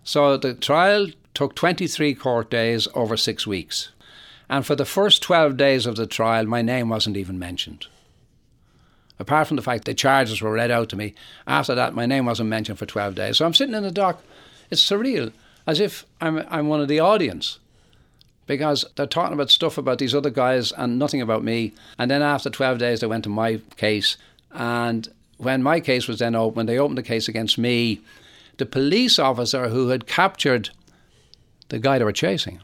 [0.04, 3.92] So the trial took 23 court days over six weeks.
[4.48, 7.88] And for the first 12 days of the trial, my name wasn't even mentioned.
[9.22, 11.14] Apart from the fact the charges were read out to me,
[11.46, 13.38] after that, my name wasn't mentioned for 12 days.
[13.38, 14.24] So I'm sitting in the dock.
[14.72, 15.32] It's surreal,
[15.68, 17.60] as if I'm, I'm one of the audience
[18.48, 21.74] because they're talking about stuff about these other guys and nothing about me.
[22.00, 24.18] And then after 12 days, they went to my case.
[24.52, 25.08] And
[25.38, 28.02] when my case was then opened, they opened the case against me.
[28.58, 30.72] The police officer who had captured
[31.70, 32.60] the guy they were chasing,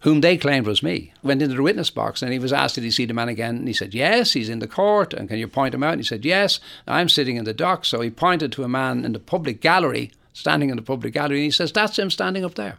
[0.00, 2.84] whom they claimed was me, went into the witness box and he was asked, Did
[2.84, 3.56] he see the man again?
[3.56, 5.12] And he said, Yes, he's in the court.
[5.12, 5.94] And can you point him out?
[5.94, 7.84] And he said, Yes, I'm sitting in the dock.
[7.84, 11.38] So he pointed to a man in the public gallery, standing in the public gallery,
[11.38, 12.78] and he says, That's him standing up there.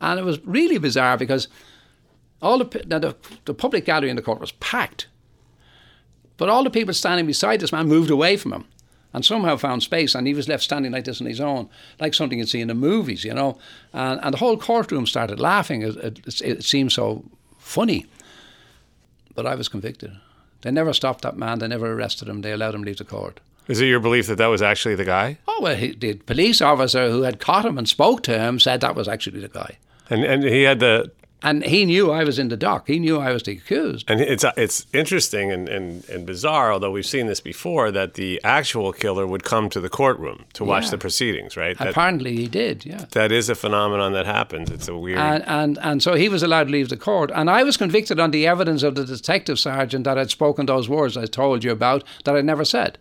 [0.00, 1.46] And it was really bizarre because
[2.40, 5.06] all the, now the, the public gallery in the court was packed.
[6.36, 8.64] But all the people standing beside this man moved away from him
[9.12, 11.68] and somehow found space, and he was left standing like this on his own,
[12.00, 13.58] like something you'd see in the movies, you know.
[13.92, 15.82] And, and the whole courtroom started laughing.
[15.82, 17.24] It, it, it seemed so
[17.58, 18.06] funny.
[19.34, 20.12] But I was convicted.
[20.62, 23.04] They never stopped that man, they never arrested him, they allowed him to leave the
[23.04, 23.40] court.
[23.68, 25.38] Is it your belief that that was actually the guy?
[25.46, 28.80] Oh, well, he, the police officer who had caught him and spoke to him said
[28.80, 29.78] that was actually the guy.
[30.10, 31.10] And and he had the
[31.42, 32.86] And he knew I was in the dock.
[32.86, 34.10] He knew I was the accused.
[34.10, 38.14] and it's uh, it's interesting and, and, and bizarre, although we've seen this before, that
[38.14, 40.90] the actual killer would come to the courtroom to watch Yeah.
[40.90, 41.76] the proceedings, right?
[41.78, 43.06] That, Apparently, he did, yeah.
[43.12, 44.70] that is a phenomenon that happens.
[44.70, 45.18] It's a weird.
[45.18, 47.30] And, and and so he was allowed to leave the court.
[47.34, 50.88] And I was convicted on the evidence of the detective sergeant that had spoken those
[50.88, 52.98] words I told you about that I never said.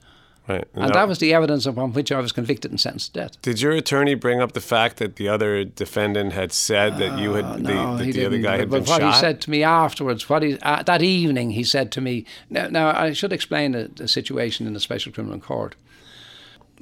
[0.47, 0.65] Right.
[0.73, 3.41] And Now, that was the evidence upon which I was convicted and sentenced to death.
[3.41, 7.33] Did your attorney bring up the fact that the other defendant had said that you
[7.33, 9.13] had the, Uh, No, that he the other guy had but been what shot?
[9.13, 12.25] he said to me afterwards, what he uh, that evening, he said to me.
[12.49, 15.75] Now, now I should explain the, the situation in the special criminal court.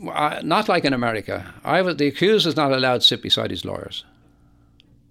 [0.01, 3.51] Uh, not like in America, I was the accused is not allowed to sit beside
[3.51, 4.05] his lawyers.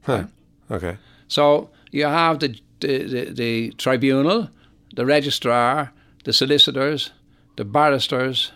[0.03, 0.25] Huh?
[0.71, 0.97] okay.
[1.29, 4.49] So you have the the, the, the tribunal,
[4.95, 5.93] the registrar,
[6.25, 7.11] the solicitors,
[7.59, 8.53] the barristers,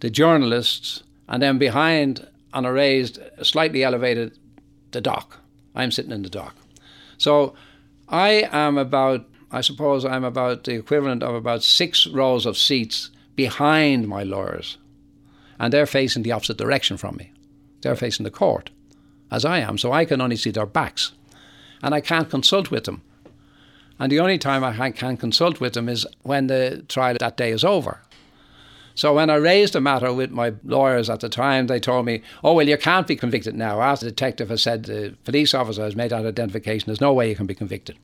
[0.00, 4.36] the journalists, and then behind on a raised, slightly elevated,
[4.90, 5.38] the dock.
[5.76, 6.56] I'm sitting in the dock.
[7.16, 7.54] So
[8.08, 13.10] I am about, I suppose I'm about the equivalent of about six rows of seats
[13.36, 14.78] behind my lawyers.
[15.60, 17.32] And they're facing the opposite direction from me.
[17.82, 18.70] They're facing the court,
[19.30, 21.12] as I am, so I can only see their backs.
[21.84, 23.02] And I can't consult with them.
[24.00, 27.52] And the only time I can consult with them is when the trial that day
[27.52, 28.00] is over.
[28.96, 32.22] So when I raised the matter with my lawyers at the time, they told me,
[32.44, 33.80] "Oh well, you can't be convicted now.
[33.82, 37.28] After the detective has said the police officer has made that identification, there's no way
[37.28, 37.96] you can be convicted."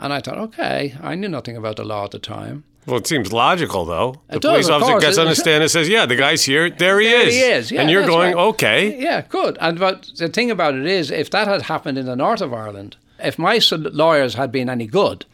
[0.00, 2.64] And I thought, okay, I knew nothing about the law at the time.
[2.86, 4.20] Well, it seems logical, though.
[4.28, 5.04] The does, police of officer course.
[5.04, 6.70] gets on the stand and says, "Yeah, the guy's here.
[6.70, 7.34] There he There is.
[7.34, 8.46] he is, yeah, and you're going, right.
[8.50, 9.58] "Okay." Yeah, good.
[9.60, 12.54] And but the thing about it is, if that had happened in the north of
[12.54, 15.24] Ireland, if my lawyers had been any good,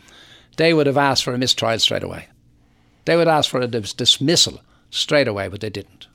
[0.56, 2.26] they would have asked for a mistrial straight away.
[3.04, 4.60] They would ask for a dis- dismissal
[4.92, 6.06] straight away, but they didn't.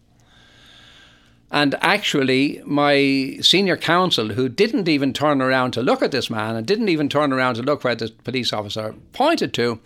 [1.51, 6.55] And actually, my senior counsel, who didn't even turn around to look at this man
[6.55, 9.79] and didn't even turn around to look where the police officer pointed to,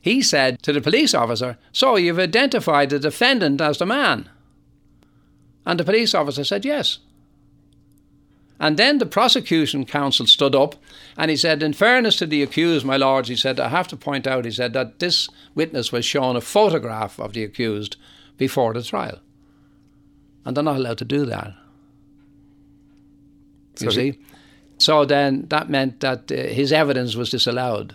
[0.00, 4.28] he said to the police officer, So you've identified the defendant as the man?
[5.64, 6.98] And the police officer said, Yes.
[8.58, 10.76] And then the prosecution counsel stood up
[11.16, 13.96] and he said, In fairness to the accused, my lords, he said, I have to
[13.96, 17.96] point out, he said, that this witness was shown a photograph of the accused
[18.36, 19.18] before the trial.
[20.44, 21.54] And they're not allowed to do that.
[23.80, 24.18] You So see?
[24.78, 27.94] So then that meant that uh, his evidence was disallowed.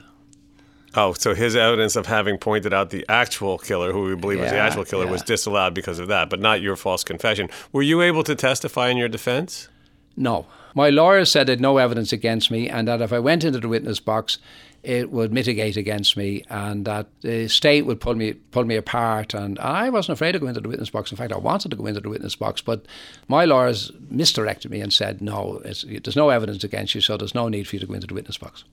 [0.94, 4.52] Oh, so his evidence of having pointed out the actual killer, who we believe was
[4.52, 7.50] the actual killer, was disallowed because of that, but not your false confession.
[7.72, 9.70] Were you able to testify in your defense?
[10.18, 10.48] No.
[10.76, 13.70] My lawyer said had no evidence against me and that if I went into the
[13.70, 14.38] witness box,
[14.84, 19.34] it would mitigate against me and that the state would pull me pull me apart.
[19.34, 21.12] And I wasn't afraid to go into the witness box.
[21.12, 22.86] In fact, I wanted to go into the witness box, but
[23.28, 27.48] my lawyers misdirected me and said, no, there's no evidence against you, so there's no
[27.48, 28.64] need for you to go into the witness box.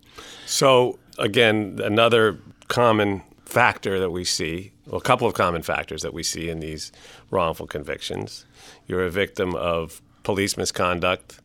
[0.47, 6.15] So, again, another common factor that we see, well, a couple of common factors that
[6.15, 6.93] we see in these
[7.31, 8.47] wrongful convictions.
[8.87, 11.41] You're a victim of police misconduct,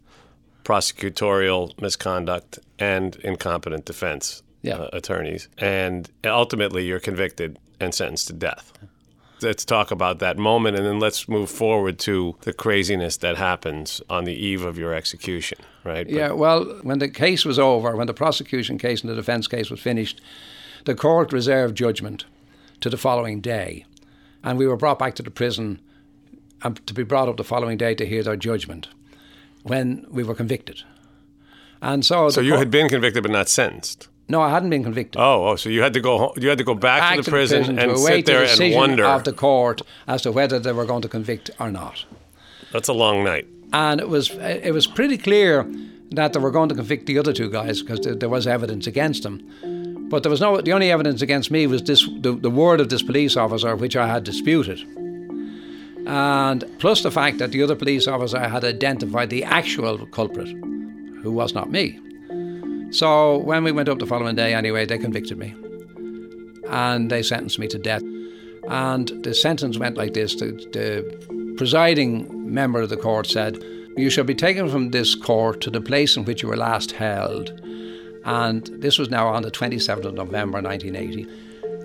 [0.63, 4.77] prosecutorial misconduct, and incompetent defense Yeah.
[4.77, 5.47] uh, attorneys.
[5.59, 8.73] And ultimately, you're convicted and sentenced to death.
[9.41, 14.01] Let's talk about that moment and then let's move forward to the craziness that happens
[14.09, 16.05] on the eve of your execution, right?
[16.07, 19.47] But- Yeah, well, when the case was over, when the prosecution case and the defence
[19.47, 20.21] case was finished,
[20.85, 22.23] the court reserved judgment
[22.79, 23.85] to the following day.
[24.45, 25.81] And we were brought back to the prison
[26.61, 28.87] and to be brought up the following day to hear their judgment
[29.63, 30.83] when we were convicted.
[31.81, 34.07] And so, so you court- had been convicted but not sentenced.
[34.29, 35.19] No, I hadn't been convicted.
[35.21, 37.21] Oh, oh, so you had to go home, you had to go back, Back to
[37.23, 39.05] the prison, and to await sit there the and wonder.
[39.05, 42.05] of the court as to whether they were going to convict or not.
[42.71, 43.47] That's a long night.
[43.73, 44.29] and it was
[44.67, 45.65] it was pretty clear
[46.11, 48.87] that they were going to convict the other two guys because there, there was evidence
[48.87, 49.39] against them.
[50.09, 52.87] But there was no the only evidence against me was this the, the word of
[52.89, 54.79] this police officer which I had disputed.
[56.05, 60.49] And plus the fact that the other police officer had identified the actual culprit,
[61.23, 61.99] who was not me.
[62.93, 65.55] So when we went up the following day anyway, they convicted me.
[66.69, 68.03] And they sentenced me to death.
[68.69, 73.61] And the sentence went like this the, the presiding member of the court said,
[73.97, 76.91] You shall be taken from this court to the place in which you were last
[76.91, 77.49] held.
[78.25, 81.27] And this was now on the 27th of November 1980.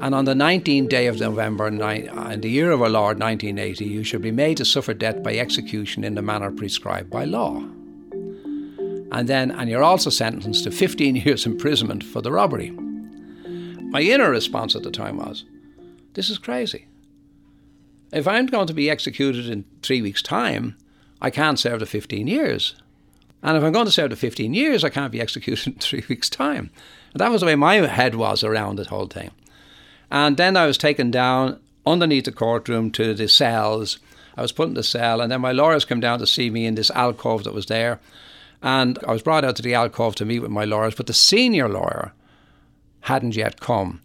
[0.03, 3.85] And on the 19th day of November, uh, in the year of our Lord 1980,
[3.87, 7.65] you shall be made to suffer death by execution in the manner prescribed by law.
[9.11, 12.71] And then, and you're also sentenced to 15 years imprisonment for the robbery.
[12.71, 15.45] My inner response at the time was,
[16.15, 16.87] this is crazy.
[18.13, 20.77] If I'm going to be executed in three weeks' time,
[21.21, 22.75] I can't serve the 15 years.
[23.43, 26.05] And if I'm going to serve the 15 years, I can't be executed in three
[26.09, 26.71] weeks' time.
[27.13, 29.31] And that was the way my head was around the whole thing.
[30.11, 33.99] And then I was taken down underneath the courtroom to the cells.
[34.37, 36.67] I was put in the cell, and then my lawyers came down to see me
[36.67, 38.01] in this alcove that was there.
[38.63, 41.15] And I was brought out to the alcove to meet with my lawyers, but the
[41.15, 42.13] senior lawyer
[43.03, 44.03] hadn't yet come.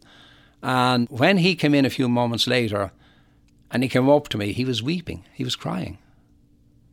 [0.61, 2.91] And when he came in a few moments later,
[3.71, 5.97] and he came up to me, he was weeping, he was crying,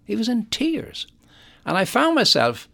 [0.05, 1.07] he was in tears.
[1.66, 2.68] And I found myself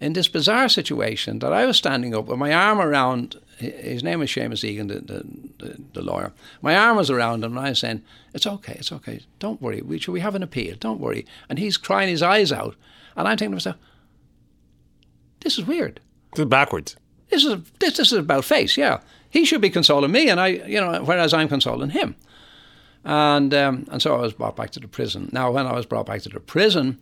[0.00, 4.22] in this bizarre situation that I was standing up with my arm around his name
[4.22, 6.32] is Seamus Egan, the, the, the, lawyer.
[6.60, 8.02] My arm was around him and I was saying,
[8.32, 9.20] It's okay, it's okay.
[9.38, 9.80] Don't worry.
[9.80, 10.76] We, should we have an appeal?
[10.78, 11.26] Don't worry.
[11.48, 12.76] And he's crying his eyes out.
[13.16, 13.76] And I'm thinking to myself,
[15.40, 16.00] This is weird.
[16.34, 16.96] This is backwards.
[17.30, 19.00] This is this, this is about face, yeah.
[19.30, 22.16] He should be consoling me and I you know, whereas I'm consoling him.
[23.04, 25.28] And um, and so I was brought back to the prison.
[25.32, 26.98] Now when I was brought back to the prison,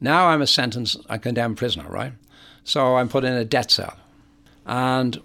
[0.00, 2.12] now I'm a sentenced, a condemned prisoner, right?
[2.64, 3.96] So I'm put in a death cell.
[4.66, 5.20] And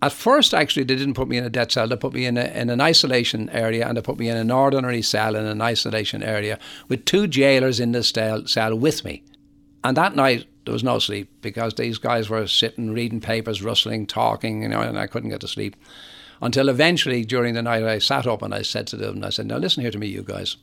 [0.00, 1.88] at first, actually, they didn't put me in a death cell.
[1.88, 4.50] They put me in, a, in an isolation area and they put me in an
[4.50, 9.22] ordinary cell in an isolation area with two jailers in the cell, cell with me.
[9.88, 14.06] And that night, there was no sleep because these guys were sitting, reading papers, rustling,
[14.06, 15.76] talking, you know, and I couldn't get to sleep.
[16.42, 19.46] Until eventually, during the night, I sat up and I said to them, I said,
[19.46, 20.58] Now listen here to me, you guys.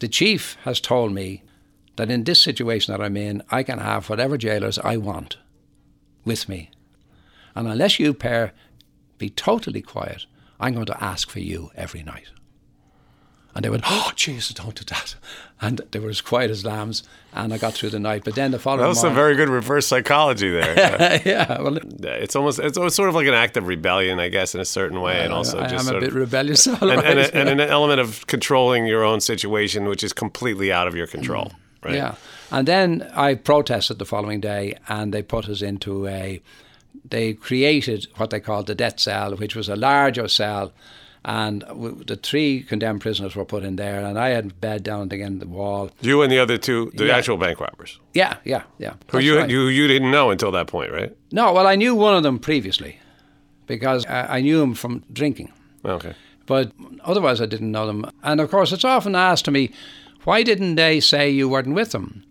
[0.00, 1.44] The chief has told me
[1.96, 5.38] that in this situation that I'm in, I can have whatever jailers I want
[6.24, 6.70] with me
[7.54, 8.52] and unless you pair
[9.18, 10.26] be totally quiet,
[10.58, 12.28] I'm going to ask for you every night.
[13.54, 15.14] And they went, oh, Jesus, don't do that.
[15.60, 17.04] And they were as quiet as lambs.
[17.32, 18.22] And I got through the night.
[18.24, 21.20] But then the following That was morning, some very good reverse psychology there.
[21.24, 24.54] yeah, well, it's almost it's, it's sort of like an act of rebellion, I guess,
[24.54, 26.66] in a certain way, and also I, just am a bit of, rebellious.
[26.66, 27.16] and, and, right.
[27.16, 31.06] a, and an element of controlling your own situation, which is completely out of your
[31.06, 31.46] control.
[31.46, 31.84] Mm.
[31.84, 31.94] Right?
[31.94, 32.14] Yeah.
[32.50, 36.42] And then I protested the following day, and they put us into a.
[37.08, 40.72] They created what they called the death cell, which was a larger cell,
[41.24, 45.08] and w- the three condemned prisoners were put in there, and I had bed down
[45.10, 45.90] against the wall.
[46.00, 47.16] You and the other two, the Yeah.
[47.16, 48.94] actual bank robbers, Yeah, yeah, yeah.
[49.08, 49.48] who you right.
[49.50, 51.12] you you didn't know until that point, right?
[51.32, 52.98] No, well, I knew one of them previously
[53.66, 55.52] because I, I knew him from drinking.
[55.84, 56.14] Okay.
[56.46, 56.72] But
[57.04, 58.04] otherwise, I didn't know them.
[58.22, 59.70] And of course, it's often asked to me,
[60.24, 62.22] why didn't they say you weren't with them?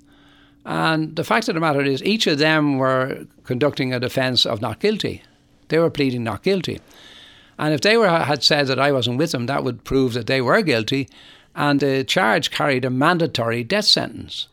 [0.66, 4.62] And the fact of the matter is, each of them were conducting a defence of
[4.62, 5.22] not guilty.
[5.70, 6.80] They were pleading not guilty.
[7.63, 10.28] And if they were, had said that I wasn't with them, that would prove that
[10.28, 11.08] they were guilty.
[11.56, 14.49] And the charge carried a mandatory death sentence.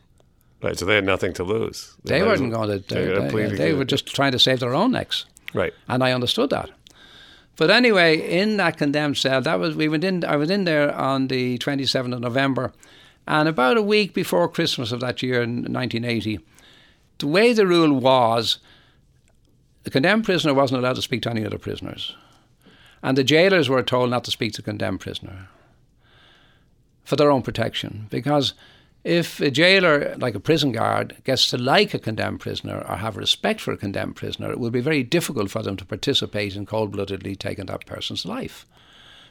[0.63, 0.79] Right.
[0.79, 1.93] So they had nothing to lose.
[2.05, 2.79] They as weren't going to.
[2.87, 5.25] they They, they, were just trying to save their own necks.
[5.53, 5.73] right.
[5.89, 6.69] and I understood that.
[7.57, 10.23] But anyway, in that condemned cell, that was we went in.
[10.23, 12.71] I was in there on the twenty seventh of November,
[13.27, 16.39] and about a week before Christmas of that year, in nineteen eighty,
[17.17, 18.59] the way the rule was,
[19.83, 22.15] the condemned prisoner wasn't allowed to speak to any other prisoners,
[23.03, 25.49] and the jailers were told not to speak to condemned prisoner
[27.03, 28.53] for their own protection, because
[29.03, 33.17] if a jailer, like a prison guard, gets to like a condemned prisoner or have
[33.17, 36.65] respect for a condemned prisoner, it will be very difficult for them to participate in
[36.65, 38.67] cold bloodedly taking that person's life,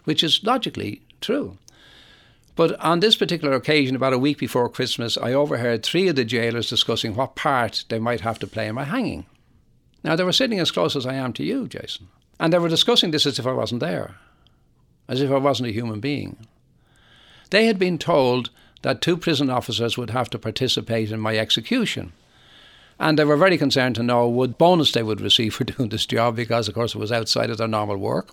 [0.05, 1.57] which is logically true.
[2.57, 6.25] But on this particular occasion, about a week before Christmas, I overheard three of the
[6.25, 9.25] jailers discussing what part they might have to play in my hanging.
[10.03, 12.09] Now, they were sitting as close as I am to you, Jason,
[12.41, 14.17] and they were discussing this as if I wasn't there,
[15.07, 16.39] as if I wasn't a human being.
[17.51, 18.49] They had been told
[18.81, 22.13] that two prison officers would have to participate in my execution.
[22.99, 26.07] And they were very concerned to know what bonus they would receive for doing this
[26.07, 28.31] job because, of course, it was outside of their normal work.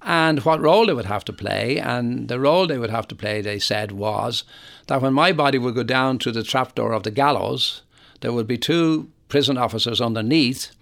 [0.00, 1.78] And what role they would have to play.
[1.78, 4.44] And the role they would have to play, they said, was
[4.86, 7.82] that when my body would go down to the trapdoor of the gallows,
[8.22, 10.72] there would be two prison officers underneath,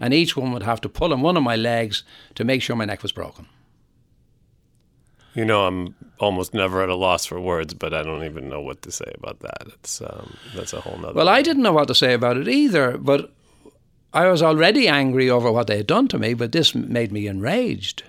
[0.00, 2.02] and each one would have to pull on one of my legs
[2.34, 3.46] to make sure my neck was broken.
[5.34, 8.60] You know, I'm almost never at a loss for words, but I don't even know
[8.60, 9.66] what to say about that.
[9.66, 11.14] It's um, that's a whole nother.
[11.14, 13.32] Well, I didn't know what to say about it either, but
[14.12, 17.26] I was already angry over what they had done to me, but this made me
[17.26, 18.04] enraged.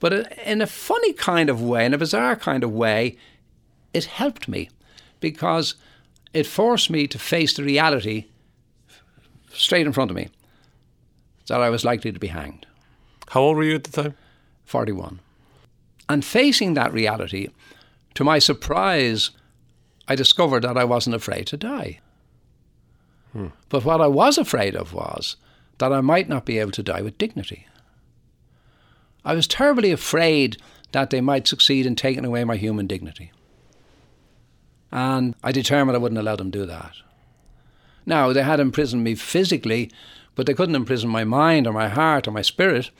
[0.00, 3.18] But in a funny kind of way, in a bizarre kind of way,
[3.92, 4.70] it helped me
[5.20, 5.74] because
[6.32, 8.26] it forced me to face the reality
[9.52, 10.28] straight in front of me
[11.48, 12.66] that I was likely to be hanged.
[13.28, 14.14] How old were you at the time?
[14.64, 15.20] 41.
[16.08, 17.48] And facing that reality,
[18.14, 19.30] to my surprise,
[20.08, 22.00] I discovered that I wasn't afraid to die.
[23.32, 23.48] Hmm.
[23.68, 25.36] But what I was afraid of was
[25.78, 27.66] that I might not be able to die with dignity.
[29.24, 30.56] I was terribly afraid
[30.92, 33.32] that they might succeed in taking away my human dignity.
[34.92, 36.92] And I determined I wouldn't allow them to do that.
[38.06, 39.90] Now, they had imprisoned me physically,
[40.36, 42.90] but they couldn't imprison my mind or my heart or my spirit.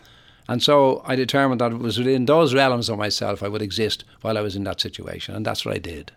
[0.48, 4.04] And so I determined that it was within those realms of myself I would exist
[4.22, 5.34] while I was in that situation.
[5.34, 6.12] And that's what I did.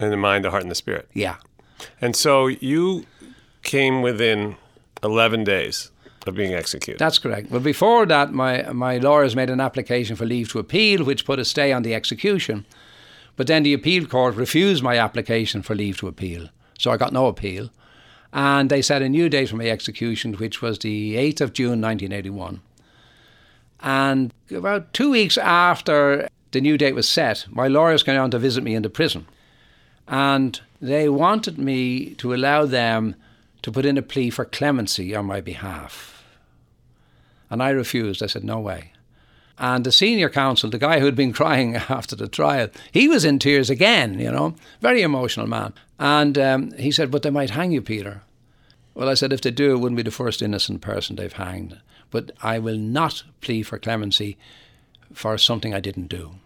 [0.00, 1.08] In the mind, the heart, and the spirit.
[1.12, 1.36] Yeah.
[2.00, 3.06] And so you
[3.62, 4.56] came within
[5.02, 5.90] 11 days
[6.26, 6.98] of being executed.
[6.98, 7.50] That's correct.
[7.50, 11.38] Well, before that, my, my lawyers made an application for leave to appeal, which put
[11.38, 12.64] a stay on the execution.
[13.36, 16.48] But then the appeal court refused my application for leave to appeal.
[16.78, 17.70] So I got no appeal.
[18.34, 21.80] And they set a new date for my execution, which was the 8th of June
[21.80, 22.60] 1981.
[23.78, 28.40] And about two weeks after the new date was set, my lawyers came down to
[28.40, 29.26] visit me in the prison.
[30.08, 33.14] And they wanted me to allow them
[33.62, 36.24] to put in a plea for clemency on my behalf.
[37.50, 38.20] And I refused.
[38.20, 38.90] I said, no way.
[39.58, 43.24] And the senior counsel, the guy who had been crying after the trial, he was
[43.24, 45.72] in tears again, you know, very emotional man.
[45.98, 48.22] And um, he said, but they might hang you, Peter.
[48.94, 51.80] Well, I said, if they do, it wouldn't be the first innocent person they've hanged.
[52.10, 54.36] But I will not plea for clemency
[55.12, 56.36] for something I didn't do.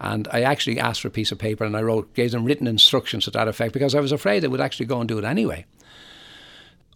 [0.00, 2.66] And I actually asked for a piece of paper and I wrote, gave them written
[2.66, 5.24] instructions to that effect because I was afraid they would actually go and do it
[5.24, 5.64] anyway.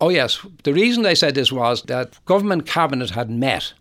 [0.01, 0.45] Oh, yes.
[0.65, 3.73] The reason they said this was that government cabinet had met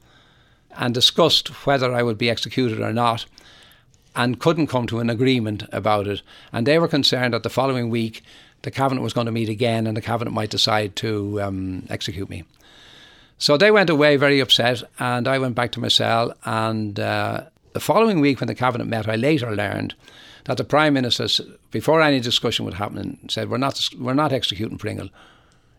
[0.77, 3.25] and discussed whether I would be executed or not
[4.19, 6.21] and couldn't come to an agreement about it.
[6.51, 8.21] And they were concerned that the following week
[8.63, 12.29] the cabinet was going to meet again and the cabinet might decide to um, execute
[12.29, 12.43] me.
[13.37, 16.33] So they went away very upset, and I went back to my cell.
[16.43, 19.95] And uh, the following week, when the cabinet met, I later learned
[20.43, 21.27] that the prime minister,
[21.71, 25.09] before any discussion would happen, said, "We're not, we're not executing Pringle.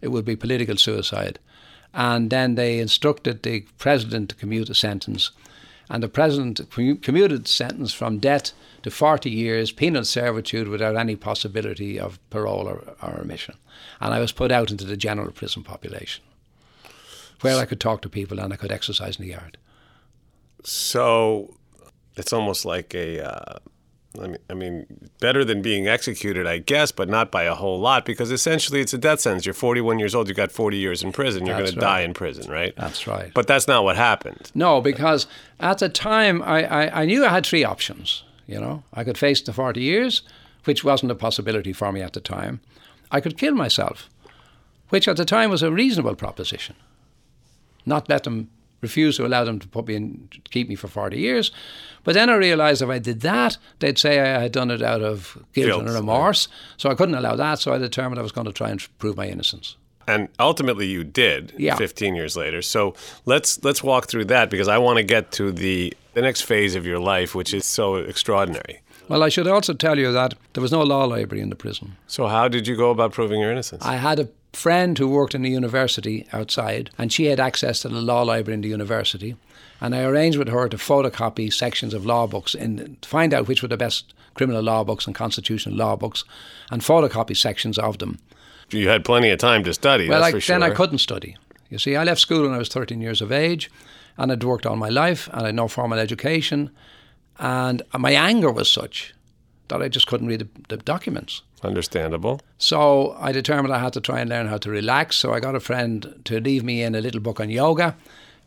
[0.00, 1.38] It would be political suicide."
[1.92, 5.30] And then they instructed the president to commute the sentence,
[5.90, 6.60] and the president
[7.02, 12.94] commuted sentence from death to 40 years penal servitude without any possibility of parole or,
[13.02, 13.56] or remission.
[14.00, 16.22] And I was put out into the general prison population
[17.40, 19.58] where I could talk to people and I could exercise in the yard.
[20.62, 21.56] So
[22.16, 23.20] it's almost like a.
[23.20, 23.58] Uh,
[24.18, 27.78] I mean, I mean, better than being executed, I guess, but not by a whole
[27.78, 29.46] lot, because essentially it's a death sentence.
[29.46, 30.28] You're 41 years old.
[30.28, 31.46] You got 40 years in prison.
[31.46, 32.74] You're going to die in prison, right?
[32.76, 33.30] That's right.
[33.32, 34.50] But that's not what happened.
[34.52, 35.28] No, because
[35.60, 38.24] at the time I, I, I knew I had three options.
[38.48, 40.22] You know, I could face the 40 years,
[40.64, 42.60] which wasn't a possibility for me at the time.
[43.12, 44.10] I could kill myself,
[44.88, 46.74] which at the time was a reasonable proposition.
[47.86, 48.50] Not let them
[48.80, 51.52] refuse to allow them to put me in, keep me for 40 years.
[52.04, 55.02] But then I realised if I did that, they'd say I had done it out
[55.02, 56.48] of guilt, Guilt, and remorse.
[56.76, 57.58] So I couldn't allow that.
[57.58, 59.76] So I determined I was going to try and prove my innocence.
[60.06, 61.52] And ultimately, you did.
[61.56, 61.76] Yeah.
[61.76, 62.62] 15 years later.
[62.62, 62.94] So
[63.26, 66.74] let's let's walk through that because I want to get to the the next phase
[66.74, 68.80] of your life, which is so extraordinary.
[69.08, 71.96] Well, I should also tell you that there was no law library in the prison.
[72.06, 73.84] So how did you go about proving your innocence?
[73.84, 77.88] I had a friend who worked in a university outside, and she had access to
[77.88, 79.36] the law library in the university.
[79.80, 83.62] And I arranged with her to photocopy sections of law books and find out which
[83.62, 86.24] were the best criminal law books and constitutional law books,
[86.70, 88.18] and photocopy sections of them.
[88.70, 90.08] you had plenty of time to study.
[90.08, 90.58] Well, that's I, for sure.
[90.58, 91.36] then I couldn't study.
[91.68, 93.70] You see, I left school when I was 13 years of age,
[94.16, 96.70] and I'd worked all my life, and I had no formal education,
[97.38, 99.14] and my anger was such
[99.68, 101.42] that I just couldn't read the, the documents.
[101.62, 102.40] Understandable.
[102.58, 105.16] So I determined I had to try and learn how to relax.
[105.16, 107.96] So I got a friend to leave me in a little book on yoga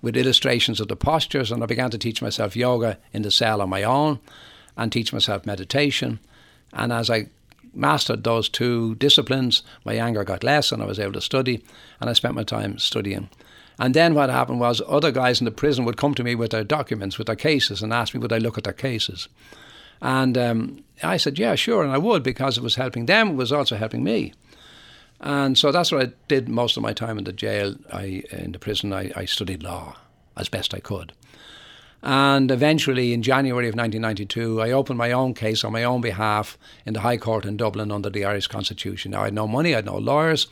[0.01, 3.61] with illustrations of the postures, and I began to teach myself yoga in the cell
[3.61, 4.19] on my own
[4.75, 6.19] and teach myself meditation.
[6.73, 7.27] And as I
[7.73, 11.63] mastered those two disciplines, my anger got less and I was able to study,
[12.01, 13.29] and I spent my time studying.
[13.79, 16.51] And then what happened was other guys in the prison would come to me with
[16.51, 19.27] their documents, with their cases, and ask me would I look at their cases.
[20.03, 23.35] And um, I said, yeah, sure, and I would because it was helping them, it
[23.35, 24.33] was also helping me.
[25.21, 27.75] And so that's what I did most of my time in the jail.
[27.91, 29.95] I in the prison, I, I studied law
[30.35, 31.13] as best I could.
[32.01, 36.57] And eventually, in January of 1992, I opened my own case on my own behalf
[36.85, 39.11] in the High Court in Dublin under the Irish Constitution.
[39.11, 40.47] Now, I had no money, I had no lawyers,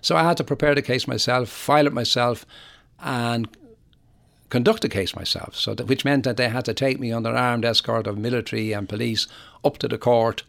[0.00, 2.46] so I had to prepare the case myself, file it myself,
[3.00, 3.48] and
[4.52, 5.56] conduct a case myself.
[5.56, 8.74] So, that, which meant that they had to take me under armed escort of military
[8.74, 9.26] and police
[9.64, 10.42] up to the court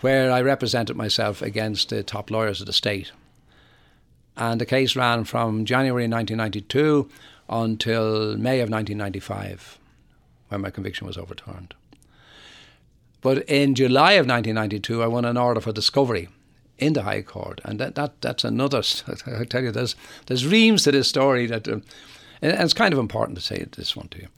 [0.00, 3.10] where I represented myself against the top lawyers of the state.
[4.36, 7.08] And the case ran from January 1992
[7.48, 9.78] until May of 1995,
[10.48, 11.74] when my conviction was overturned.
[13.22, 16.28] But in July of 1992, I won an order for discovery
[16.76, 18.82] in the High Court, and that, that that's another.
[19.26, 19.96] I tell you, there's
[20.26, 21.82] there's reams to this story that, um,
[22.40, 24.28] and it's kind of important to say this one to you.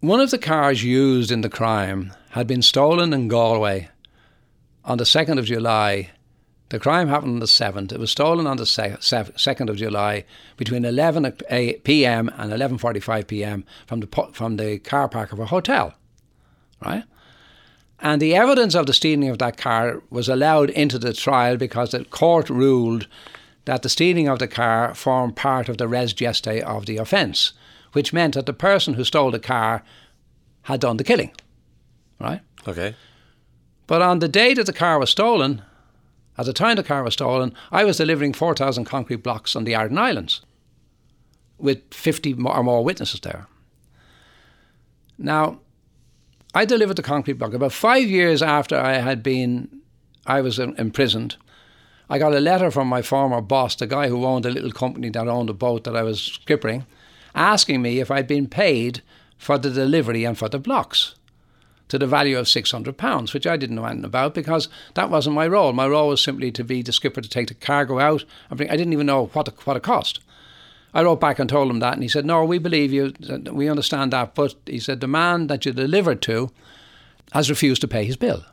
[0.00, 3.88] One of the cars used in the crime had been stolen in Galway
[4.84, 6.10] on the second of July.
[6.68, 7.92] The crime happened on the seventh.
[7.92, 10.24] It was stolen on the second of July
[10.56, 11.30] between 11
[11.84, 12.30] p.m.
[12.36, 13.64] and 11:45 p.m.
[13.86, 15.94] from the from the car park of a hotel,
[16.84, 17.04] right?
[18.00, 21.92] And the evidence of the stealing of that car was allowed into the trial because
[21.92, 23.06] the court ruled
[23.64, 27.52] that the stealing of the car formed part of the res gestae of the offence,
[27.92, 29.82] which meant that the person who stole the car
[30.62, 31.32] had done the killing.
[32.20, 32.40] Right?
[32.66, 32.94] Okay.
[33.86, 35.62] But on the day that the car was stolen,
[36.36, 39.74] at the time the car was stolen, I was delivering 4,000 concrete blocks on the
[39.74, 40.40] Aran Islands
[41.58, 43.46] with 50 or more witnesses there.
[45.16, 45.60] Now,
[46.54, 47.54] I delivered the concrete block.
[47.54, 49.80] About five years after I had been,
[50.26, 51.36] I was imprisoned.
[52.14, 55.10] I got a letter from my former boss, the guy who owned a little company
[55.10, 56.86] that owned a boat that I was skippering,
[57.34, 59.02] asking me if I'd been paid
[59.36, 61.16] for the delivery and for the blocks
[61.88, 65.48] to the value of £600, which I didn't know anything about because that wasn't my
[65.48, 65.72] role.
[65.72, 68.24] My role was simply to be the skipper to take the cargo out.
[68.48, 70.20] I didn't even know what, the, what it cost.
[70.94, 73.12] I wrote back and told him that, and he said, No, we believe you,
[73.50, 76.52] we understand that, but he said, The man that you delivered to
[77.32, 78.44] has refused to pay his bill.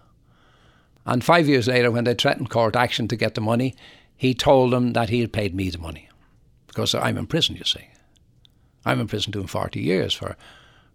[1.05, 3.75] And five years later, when they threatened court action to get the money,
[4.15, 6.09] he told them that he had paid me the money.
[6.67, 7.87] Because I'm in prison, you see.
[8.85, 10.37] I'm in prison doing 40 years for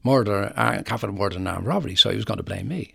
[0.03, 2.95] murder, uh, capital murder and armed robbery, so he was going to blame me.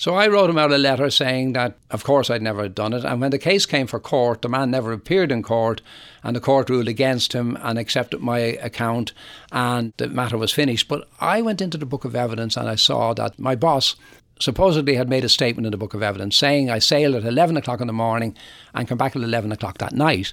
[0.00, 3.04] So I wrote him out a letter saying that, of course, I'd never done it.
[3.04, 5.82] And when the case came for court, the man never appeared in court,
[6.24, 9.12] and the court ruled against him and accepted my account,
[9.52, 10.88] and the matter was finished.
[10.88, 13.94] But I went into the book of evidence and I saw that my boss
[14.40, 17.56] supposedly had made a statement in the book of evidence saying I sailed at 11
[17.56, 18.36] o'clock in the morning
[18.74, 20.32] and come back at 11 o'clock that night,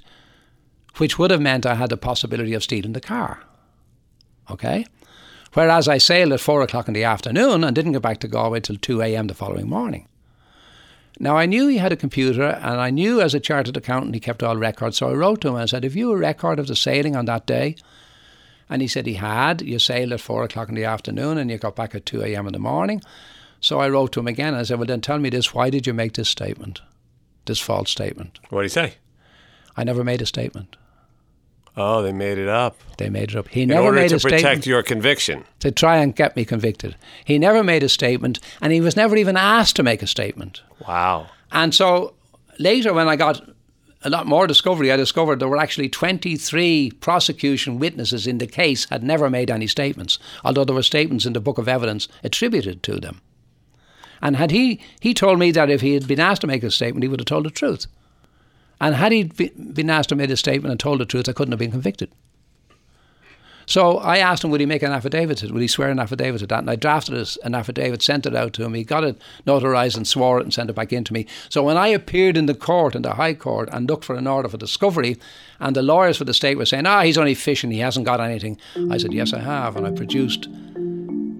[0.97, 3.43] which would have meant I had the possibility of stealing the car.
[4.49, 4.85] Okay?
[5.53, 8.61] Whereas I sailed at four o'clock in the afternoon and didn't get back to Galway
[8.61, 9.27] till 2 a.m.
[9.27, 10.07] the following morning.
[11.19, 14.19] Now, I knew he had a computer, and I knew as a chartered accountant he
[14.19, 14.97] kept all records.
[14.97, 17.25] So I wrote to him and said, Have you a record of the sailing on
[17.25, 17.75] that day?
[18.69, 19.61] And he said he had.
[19.61, 22.47] You sailed at four o'clock in the afternoon and you got back at 2 a.m.
[22.47, 23.01] in the morning.
[23.59, 25.53] So I wrote to him again and I said, Well, then tell me this.
[25.53, 26.81] Why did you make this statement?
[27.45, 28.39] This false statement?
[28.49, 28.93] What did he say?
[29.75, 30.75] I never made a statement.
[31.79, 32.75] Oh, they made it up.
[32.97, 33.47] They made it up.
[33.49, 35.43] He In never order made to a protect statement your conviction.
[35.59, 36.95] to try and get me convicted.
[37.23, 40.61] He never made a statement, and he was never even asked to make a statement.
[40.87, 41.27] Wow.
[41.51, 42.15] And so
[42.57, 43.47] later, when I got
[44.01, 48.85] a lot more discovery, I discovered there were actually 23 prosecution witnesses in the case
[48.89, 52.81] had never made any statements, although there were statements in the book of evidence attributed
[52.83, 53.21] to them.
[54.21, 56.71] And had he, he told me that if he had been asked to make a
[56.71, 57.87] statement, he would have told the truth.
[58.79, 61.51] And had he been asked to make a statement and told the truth, I couldn't
[61.51, 62.11] have been convicted.
[63.69, 65.43] So I asked him, would he make an affidavit?
[65.43, 66.59] Would he swear an affidavit to that?
[66.59, 68.73] And I drafted an affidavit, sent it out to him.
[68.73, 71.27] He got it notarized and swore it and sent it back in to me.
[71.49, 74.25] So when I appeared in the court, in the High Court, and looked for an
[74.25, 75.17] order for discovery,
[75.59, 78.21] and the lawyers for the state were saying, ah, he's only fishing, he hasn't got
[78.21, 78.57] anything,
[78.89, 79.75] I said, yes, I have.
[79.75, 80.47] And I produced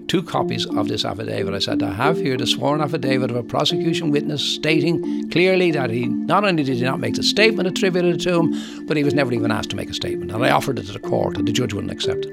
[0.08, 1.54] two copies of this affidavit.
[1.54, 5.90] I said, I have here the sworn affidavit of a prosecution witness stating clearly that
[5.90, 9.14] he not only did he not make the statement attributed to him, but he was
[9.14, 10.32] never even asked to make a statement.
[10.32, 12.32] And I offered it to the court, and the judge wouldn't accept it.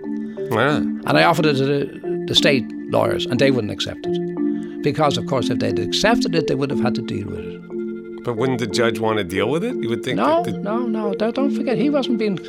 [0.52, 0.78] Yeah.
[0.78, 4.82] And I offered it to the, the state lawyers, and they wouldn't accept it.
[4.82, 8.24] Because, of course, if they'd accepted it, they would have had to deal with it.
[8.24, 9.76] But wouldn't the judge want to deal with it?
[9.76, 11.14] You would think No, that the, no, no.
[11.14, 12.40] Don't forget, he wasn't being.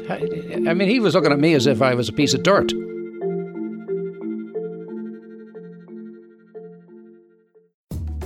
[0.68, 2.72] I mean, he was looking at me as if I was a piece of dirt.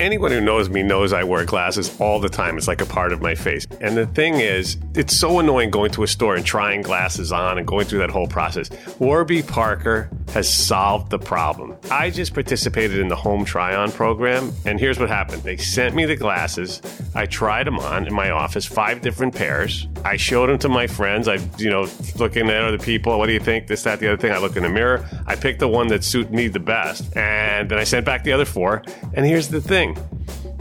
[0.00, 2.56] Anyone who knows me knows I wear glasses all the time.
[2.56, 3.66] It's like a part of my face.
[3.80, 7.58] And the thing is, it's so annoying going to a store and trying glasses on
[7.58, 8.70] and going through that whole process.
[8.98, 11.76] Warby Parker has solved the problem.
[11.90, 15.42] I just participated in the home try on program, and here's what happened.
[15.42, 16.80] They sent me the glasses.
[17.14, 19.86] I tried them on in my office, five different pairs.
[20.04, 21.28] I showed them to my friends.
[21.28, 23.18] I, you know, looking at other people.
[23.18, 23.66] What do you think?
[23.66, 24.32] This, that, the other thing.
[24.32, 25.06] I look in the mirror.
[25.26, 28.32] I picked the one that suited me the best, and then I sent back the
[28.32, 28.82] other four.
[29.14, 29.89] And here's the thing.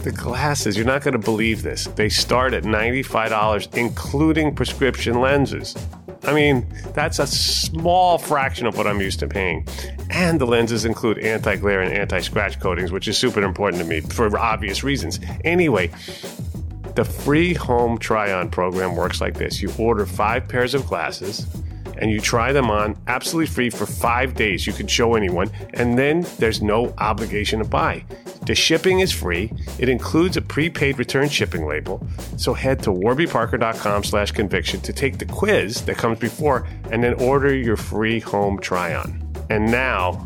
[0.04, 1.86] The glasses, you're not going to believe this.
[1.96, 5.76] They start at $95, including prescription lenses.
[6.24, 9.68] I mean, that's a small fraction of what I'm used to paying.
[10.10, 13.88] And the lenses include anti glare and anti scratch coatings, which is super important to
[13.88, 15.20] me for obvious reasons.
[15.44, 15.92] Anyway,
[16.96, 21.46] the free home try on program works like this you order five pairs of glasses
[22.00, 24.66] and you try them on absolutely free for five days.
[24.66, 28.04] You can show anyone, and then there's no obligation to buy.
[28.46, 29.52] The shipping is free.
[29.78, 32.06] It includes a prepaid return shipping label.
[32.38, 37.14] So head to warbyparker.com slash conviction to take the quiz that comes before and then
[37.16, 39.22] order your free home try on.
[39.50, 40.26] And now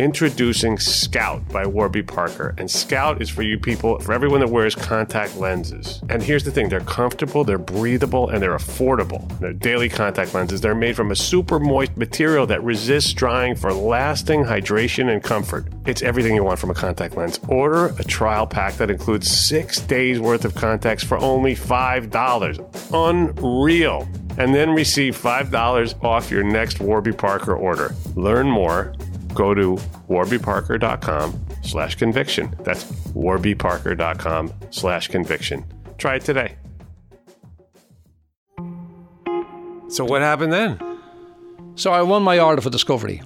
[0.00, 2.54] Introducing Scout by Warby Parker.
[2.56, 6.00] And Scout is for you people, for everyone that wears contact lenses.
[6.08, 9.28] And here's the thing they're comfortable, they're breathable, and they're affordable.
[9.40, 10.62] They're daily contact lenses.
[10.62, 15.66] They're made from a super moist material that resists drying for lasting hydration and comfort.
[15.84, 17.38] It's everything you want from a contact lens.
[17.48, 22.88] Order a trial pack that includes six days worth of contacts for only $5.
[22.94, 27.94] Unreal and then receive $5 off your next Warby Parker order.
[28.14, 28.94] Learn more
[29.34, 29.76] go to
[30.08, 32.54] warbyparker.com slash conviction.
[32.64, 35.64] That's warbyparker.com slash conviction.
[35.98, 36.56] Try it today.
[39.88, 40.78] So what happened then?
[41.74, 43.22] So I won my order for discovery.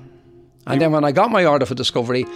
[0.66, 2.26] And then when I got my order for discovery,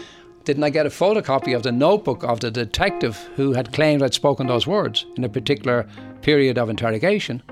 [0.45, 4.15] didn't I get a photocopy of the notebook of the detective who had claimed I'd
[4.15, 5.89] spoken those words in a particular
[6.23, 7.43] period of interrogation?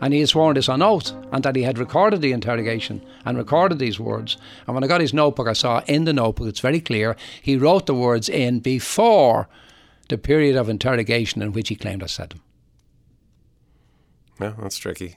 [0.00, 3.38] And he had sworn this on oath, and that he had recorded the interrogation and
[3.38, 4.36] recorded these words.
[4.66, 7.56] And when I got his notebook, I saw in the notebook, it's very clear, he
[7.56, 9.48] wrote the words in before
[10.08, 12.42] the period of interrogation in which he claimed I said them.
[14.40, 15.16] Yeah, that's tricky.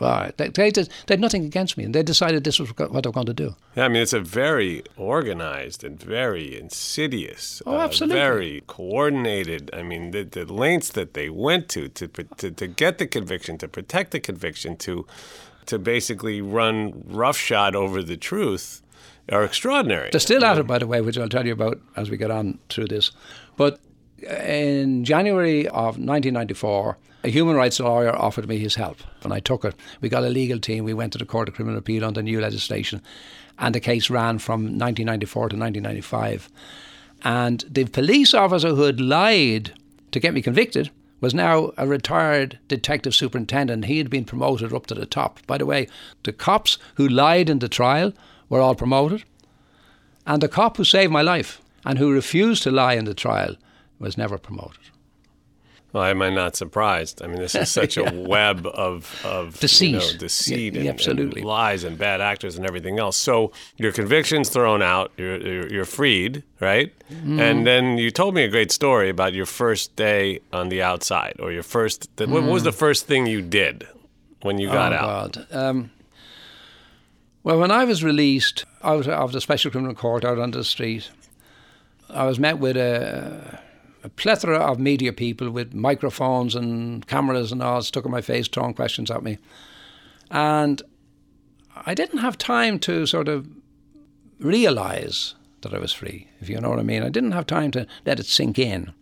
[0.00, 3.08] Well, they, they, they had nothing against me, and they decided this was what they
[3.08, 3.54] were going to do.
[3.76, 8.18] Yeah, I mean, it's a very organized and very insidious, oh, absolutely.
[8.18, 9.70] Uh, very coordinated.
[9.74, 13.58] I mean, the, the lengths that they went to, to to to get the conviction,
[13.58, 15.06] to protect the conviction, to
[15.66, 18.82] to basically run roughshod over the truth
[19.30, 20.08] are extraordinary.
[20.10, 22.30] They're still at it, by the way, which I'll tell you about as we get
[22.30, 23.12] on through this.
[23.56, 23.80] But
[24.18, 29.64] in January of 1994, a human rights lawyer offered me his help, and I took
[29.64, 29.74] it.
[30.00, 30.84] We got a legal team.
[30.84, 33.02] We went to the Court of Criminal Appeal the new legislation,
[33.58, 36.48] and the case ran from 1994 to 1995.
[37.22, 39.72] And the police officer who had lied
[40.12, 40.90] to get me convicted
[41.20, 43.84] was now a retired detective superintendent.
[43.84, 45.46] He had been promoted up to the top.
[45.46, 45.86] By the way,
[46.22, 48.14] the cops who lied in the trial
[48.48, 49.24] were all promoted,
[50.26, 53.56] and the cop who saved my life and who refused to lie in the trial
[53.98, 54.78] was never promoted.
[55.92, 57.20] Well, am I not surprised?
[57.22, 58.10] I mean, this is such Yeah.
[58.10, 59.90] a web of of Deceit.
[59.90, 61.40] you know, deceit, Yeah, and, absolutely.
[61.40, 63.16] and lies, and bad actors, and everything else.
[63.16, 65.10] So your conviction's thrown out.
[65.16, 66.92] You're you're, you're freed, right?
[67.12, 67.40] Mm-hmm.
[67.40, 71.34] And then you told me a great story about your first day on the outside,
[71.40, 72.08] or your first.
[72.16, 73.86] The, What was the first thing you did
[74.42, 75.32] when you got oh, out?
[75.32, 75.46] God.
[75.50, 75.90] Um,
[77.42, 81.10] well, when I was released out of the Special Criminal Court out on the street,
[82.08, 83.58] I was met with a,
[84.02, 88.48] a plethora of media people with microphones and cameras and all stuck in my face,
[88.48, 89.38] throwing questions at me.
[90.30, 90.82] And
[91.86, 93.48] I didn't have time to sort of
[94.38, 97.02] realize that I was free, if you know what I mean.
[97.02, 98.92] I didn't have time to let it sink in.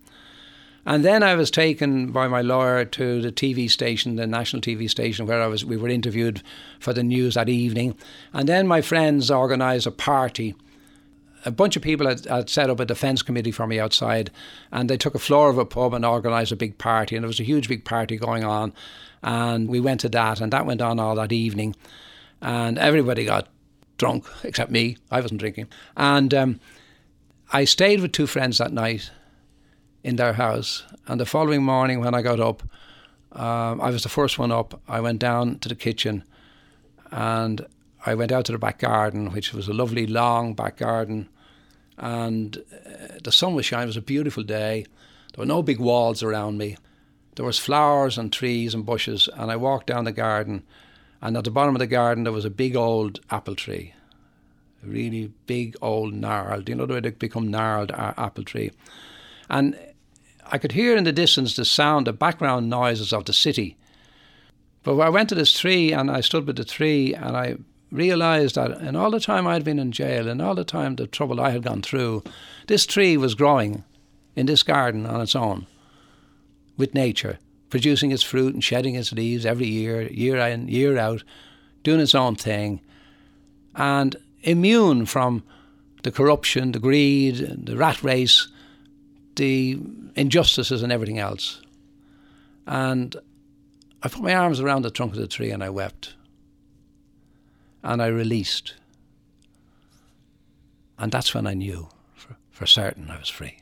[0.85, 4.89] And then I was taken by my lawyer to the TV station, the national TV
[4.89, 5.65] station, where I was.
[5.65, 6.43] We were interviewed
[6.81, 7.95] for the news that evening,
[8.33, 10.55] and then my friends organised a party.
[11.45, 14.31] A bunch of people had, had set up a defence committee for me outside,
[14.73, 17.29] and they took a floor of a pub and organised a big party, and there
[17.29, 18.73] was a huge big party going on,
[19.23, 21.77] and we went to that, and that went on all that evening,
[22.41, 23.49] and everybody got
[23.97, 24.97] drunk except me.
[25.11, 26.61] I wasn't drinking, and um,
[27.53, 29.11] I stayed with two friends that night
[30.05, 30.85] in their house.
[31.07, 32.63] And the following morning, when I got up,
[33.33, 34.81] um, I was the first one up.
[34.89, 36.25] I went down to the kitchen
[37.11, 37.67] and
[38.07, 41.29] I went out to the back garden, which was a lovely long back garden.
[41.97, 43.85] And uh, the sun was shining.
[43.85, 44.87] It was a beautiful day.
[45.35, 46.77] There were no big walls around me.
[47.35, 49.29] There was flowers and trees and bushes.
[49.35, 50.63] And I walked down the garden.
[51.21, 53.95] And at the bottom of the garden, there was a big old apple tree.
[54.85, 56.69] A really big old gnarled.
[56.69, 58.71] You know the way they become gnarled a- apple tree.
[59.51, 59.77] And
[60.47, 63.77] I could hear in the distance the sound, the background noises of the city.
[64.85, 67.57] But I went to this tree and I stood with the tree and I
[67.91, 71.07] realized that in all the time I'd been in jail and all the time the
[71.07, 72.23] trouble I had gone through,
[72.67, 73.85] this tree was growing
[74.37, 75.67] in this garden on its own
[76.77, 77.39] with nature,
[77.71, 81.25] producing its fruit and shedding its leaves every year, year in, year out,
[81.83, 82.81] doing its own thing,
[83.75, 85.43] and immune from
[86.03, 88.49] the corruption, the greed, the rat race,
[89.37, 89.79] the
[90.15, 91.61] injustices and everything else.
[92.67, 93.17] And
[94.03, 96.15] I put my arms around the trunk of the tree and I wept.
[97.83, 98.75] And I released.
[100.99, 103.59] And that's when I knew for, for certain I was free.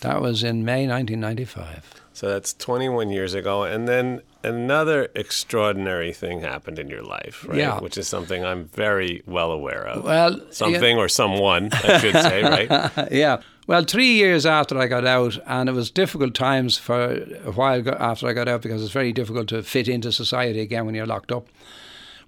[0.00, 2.02] That was in May 1995.
[2.12, 3.64] So that's 21 years ago.
[3.64, 7.58] And then another extraordinary thing happened in your life, right?
[7.58, 7.78] Yeah.
[7.80, 10.04] Which is something I'm very well aware of.
[10.04, 13.08] Well, something or someone, I should say, right?
[13.12, 13.42] yeah.
[13.66, 17.86] Well, three years after I got out, and it was difficult times for a while
[17.88, 21.04] after I got out because it's very difficult to fit into society again when you're
[21.04, 21.48] locked up.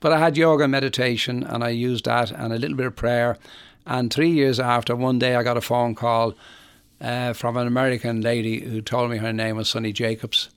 [0.01, 2.97] But I had yoga and meditation, and I used that and a little bit of
[2.97, 3.37] prayer.
[3.87, 6.35] And three years after, one day I got a phone call
[7.01, 10.51] uh, from an American lady who told me her name was Sunny Jacobs.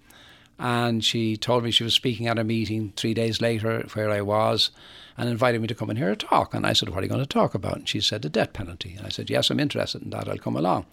[0.59, 4.21] And she told me she was speaking at a meeting three days later where I
[4.21, 4.69] was
[5.17, 6.53] and invited me to come and hear to talk.
[6.53, 7.77] And I said, What are you going to talk about?
[7.77, 8.93] And she said, The death penalty.
[8.95, 10.29] And I said, Yes, I'm interested in that.
[10.29, 10.85] I'll come along.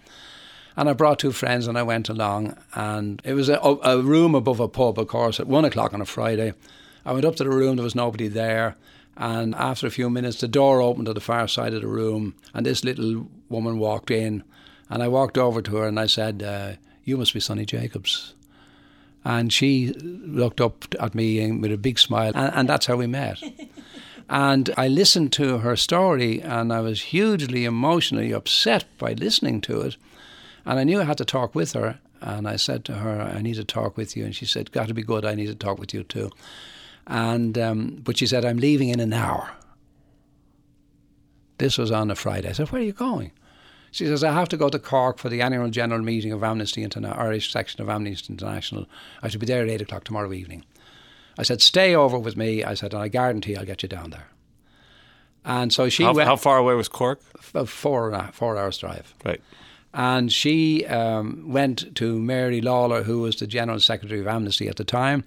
[0.76, 2.56] And I brought two friends and I went along.
[2.74, 6.00] And it was a, a room above a pub, of course, at one o'clock on
[6.00, 6.54] a Friday.
[7.08, 8.76] I went up to the room, there was nobody there.
[9.16, 12.34] And after a few minutes, the door opened to the far side of the room,
[12.52, 14.44] and this little woman walked in.
[14.90, 16.72] And I walked over to her and I said, uh,
[17.04, 18.34] You must be Sunny Jacobs.
[19.24, 23.06] And she looked up at me with a big smile, and, and that's how we
[23.06, 23.42] met.
[24.28, 29.80] and I listened to her story, and I was hugely emotionally upset by listening to
[29.80, 29.96] it.
[30.66, 32.00] And I knew I had to talk with her.
[32.20, 34.26] And I said to her, I need to talk with you.
[34.26, 35.24] And she said, Got to be good.
[35.24, 36.30] I need to talk with you too.
[37.08, 39.50] And um, but she said, I'm leaving in an hour.
[41.56, 42.50] This was on a Friday.
[42.50, 43.32] I said, Where are you going?
[43.90, 46.84] She says, I have to go to Cork for the annual general meeting of Amnesty
[46.84, 48.86] International, Irish section of Amnesty International.
[49.22, 50.64] I should be there at 8 o'clock tomorrow evening.
[51.38, 52.62] I said, Stay over with me.
[52.62, 54.28] I said, and I guarantee I'll get you down there.
[55.44, 56.28] And so she how, went.
[56.28, 57.22] how far away was Cork?
[57.40, 57.66] Four,
[58.32, 59.14] four hours drive.
[59.24, 59.40] Right.
[59.94, 64.76] And she um, went to Mary Lawlor, who was the General Secretary of Amnesty at
[64.76, 65.24] the time,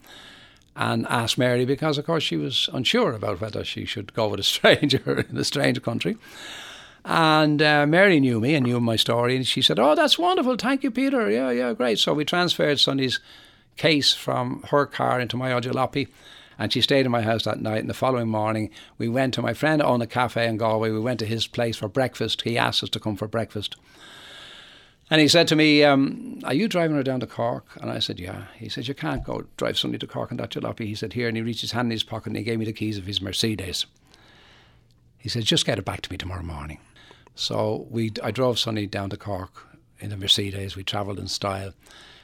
[0.81, 4.39] and asked Mary because, of course, she was unsure about whether she should go with
[4.39, 6.17] a stranger in a strange country.
[7.05, 10.55] And uh, Mary knew me and knew my story, and she said, "Oh, that's wonderful.
[10.55, 11.29] Thank you, Peter.
[11.29, 13.19] Yeah, yeah, great." So we transferred Sunny's
[13.77, 16.07] case from her car into my jalopy,
[16.57, 17.81] and she stayed in my house that night.
[17.81, 20.89] And the following morning, we went to my friend owned a cafe in Galway.
[20.89, 22.41] We went to his place for breakfast.
[22.41, 23.75] He asked us to come for breakfast.
[25.11, 27.65] And he said to me, um, Are you driving her down to Cork?
[27.81, 28.45] And I said, Yeah.
[28.57, 30.85] He said, You can't go drive Sunny to Cork in that jalopy.
[30.85, 31.27] He said, Here.
[31.27, 33.05] And he reached his hand in his pocket and he gave me the keys of
[33.05, 33.85] his Mercedes.
[35.17, 36.79] He said, Just get it back to me tomorrow morning.
[37.35, 39.67] So we, I drove Sunny down to Cork
[39.99, 40.77] in the Mercedes.
[40.77, 41.73] We travelled in style.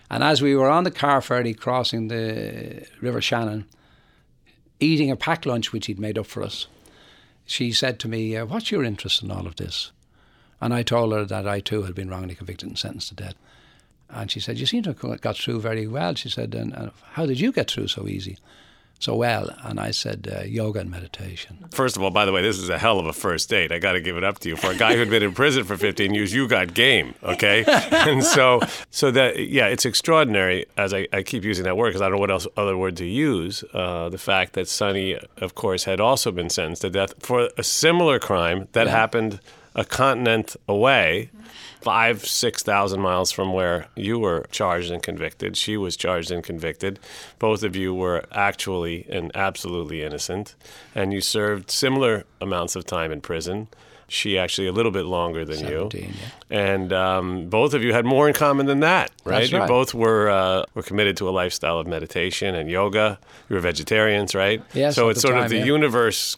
[0.09, 3.65] And as we were on the car ferry crossing the River Shannon,
[4.79, 6.67] eating a packed lunch which he'd made up for us,
[7.45, 9.91] she said to me, uh, What's your interest in all of this?
[10.59, 13.35] And I told her that I too had been wrongly convicted and sentenced to death.
[14.09, 16.15] And she said, You seem to have got through very well.
[16.15, 18.37] She said, And, and how did you get through so easy?
[18.99, 21.65] So well, and I said uh, yoga and meditation.
[21.69, 23.71] First of all, by the way, this is a hell of a first date.
[23.71, 24.55] I got to give it up to you.
[24.55, 27.63] For a guy who'd been in prison for 15 years, you got game, okay?
[27.91, 30.65] and so, so that yeah, it's extraordinary.
[30.77, 32.97] As I, I keep using that word because I don't know what else other word
[32.97, 33.63] to use.
[33.71, 37.63] Uh, the fact that Sunny, of course, had also been sentenced to death for a
[37.63, 38.93] similar crime that Yeah.
[38.93, 39.39] happened
[39.77, 41.29] a continent away,
[41.81, 45.55] five, six thousand miles from where you were charged and convicted.
[45.55, 46.99] She was charged and convicted.
[47.39, 50.55] Both of you were actually and absolutely innocent,
[50.95, 53.67] and you served similar amounts of time in prison.
[54.09, 56.07] She actually a little bit longer than you, yeah.
[56.49, 59.41] and um, both of you had more in common than that, right?
[59.41, 63.19] That's You both were uh, were committed to a lifestyle of meditation and yoga.
[63.49, 64.63] You were vegetarians, right?
[64.73, 65.65] Yes, So it's sort time, of the yeah.
[65.65, 66.37] universe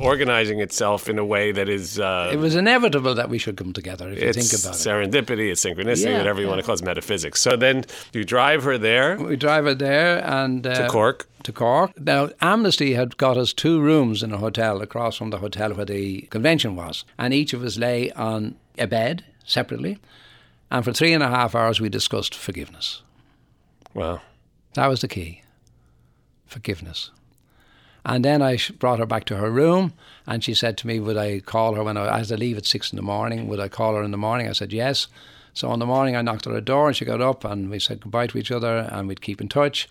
[0.00, 1.98] organizing itself in a way that is.
[1.98, 4.78] Uh, It was inevitable that we should come together if you think about it.
[4.78, 7.40] serendipity, it's synchronicity, Yeah, whatever you want to call it, metaphysics.
[7.40, 11.26] So then you drive her there We drive her there and uh, to Cork.
[11.42, 11.98] to Cork.
[12.00, 15.86] Now, Amnesty had got us two rooms in a hotel across from the hotel where
[15.86, 19.98] the convention was, and each of us lay on a bed separately.
[20.70, 23.02] And for three and a half hours, we discussed forgiveness.
[23.94, 24.20] Well,
[24.74, 25.42] That was the key
[26.46, 27.10] forgiveness.
[28.04, 29.94] And then I brought her back to her room,
[30.26, 32.66] and she said to me, Would I call her when I, as I leave at
[32.66, 33.48] six in the morning?
[33.48, 34.48] Would I call her in the morning?
[34.48, 35.06] I said, Yes.
[35.54, 37.78] So in the morning, I knocked at her door, and she got up, and we
[37.78, 39.88] said goodbye to each other, and we'd keep in touch.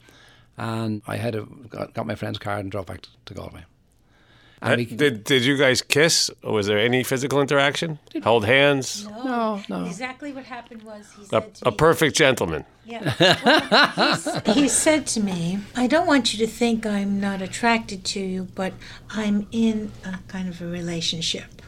[0.57, 3.63] And I had a, got, got my friend's card and drove back to, to Galway.
[4.63, 6.31] And we, Uh, did did you guys kiss?
[6.41, 7.99] Or Was there any physical interaction?
[8.23, 9.05] Hold hands?
[9.25, 9.85] no, no.
[9.85, 12.63] Exactly what happened was he A, said to a me, perfect gentleman.
[12.85, 13.13] Yeah.
[14.45, 18.19] Well, he said to me, I don't want you to think I'm not attracted to
[18.19, 18.73] you, but
[19.09, 21.61] I'm in a kind of a relationship.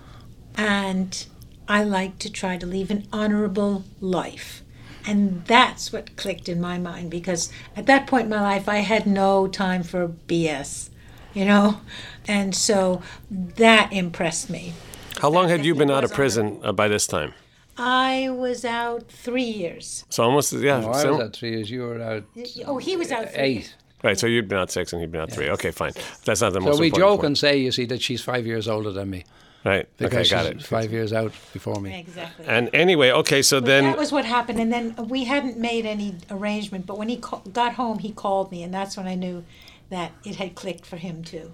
[0.58, 1.26] And
[1.68, 4.62] I like to try to live an honorable life.
[5.08, 8.78] And that's what clicked in my mind because at that point in my life, I
[8.78, 10.90] had no time for BS.
[11.36, 11.80] You know?
[12.28, 14.74] And so that impressed me.
[15.22, 17.34] How long had you been out of prison uh, by this time?
[17.78, 20.06] I was out three years.
[20.10, 20.80] So almost, yeah.
[20.80, 21.70] No, I was out three years.
[21.70, 22.24] You were out
[22.66, 23.76] Oh, he was out three eight.
[24.04, 25.50] Right, so you'd been out six and he'd been out three.
[25.50, 25.92] Okay, fine.
[26.26, 27.26] That's not the So most So we joke point.
[27.26, 29.26] and say, you see, that she's five years older than me.
[29.66, 30.68] Right, Because okay, got she's it.
[30.68, 32.00] five years out before me.
[32.00, 32.46] Exactly.
[32.46, 35.88] And anyway, okay, so But then that was what happened, and then we hadn't made
[35.88, 36.86] any arrangement.
[36.86, 39.44] But when he ca- got home, he called me, and that's when I knew
[39.90, 41.54] that it had clicked for him too.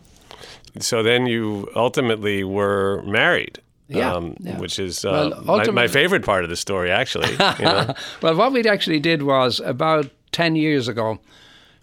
[0.79, 3.61] so then you ultimately were married.
[3.87, 4.57] Yeah, um, yeah.
[4.57, 7.31] which is uh, Well, my, my favorite part of the story, actually.
[7.31, 7.93] You know?
[8.21, 11.19] Well, what we actually did was about 10 years ago,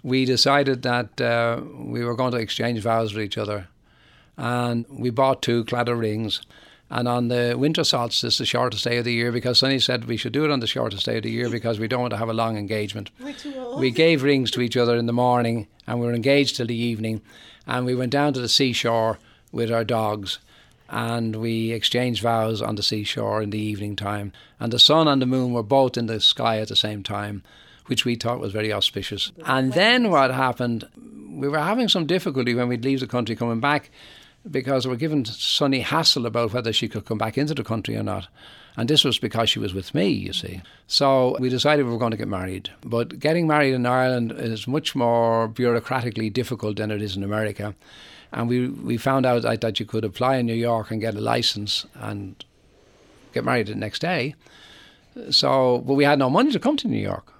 [0.02, 3.68] we decided that uh, we were going to exchange vows with each other.
[4.38, 6.40] And we bought two claddagh rings.
[6.90, 10.16] And on the winter solstice, the shortest day of the year, because Sunny said we
[10.16, 12.16] should do it on the shortest day of the year because we don't want to
[12.16, 13.10] have a long engagement.
[13.20, 13.80] We're too old.
[13.80, 16.76] We gave rings to each other in the morning and we were engaged till the
[16.76, 17.22] evening.
[17.66, 19.18] And we went down to the seashore
[19.50, 20.38] with our dogs
[20.90, 24.32] and we exchanged vows on the seashore in the evening time.
[24.60, 27.42] And the sun and the moon were both in the sky at the same time,
[27.86, 29.32] which we thought was very auspicious.
[29.44, 30.86] And then what happened,
[31.30, 33.90] we were having some difficulty when we'd leave the country coming back
[34.50, 37.96] because we were giving Sunny hassle about whether she could come back into the country
[37.96, 38.28] or not.
[38.76, 40.62] And this was because she was with me, you see.
[40.86, 42.70] So we decided we were going to get married.
[42.82, 47.74] But getting married in Ireland is much more bureaucratically difficult than it is in America.
[48.32, 51.14] And we, we found out that, that you could apply in New York and get
[51.14, 52.44] a license and
[53.32, 54.36] get married the next day.
[55.30, 57.32] So, but we had no money to come to New York.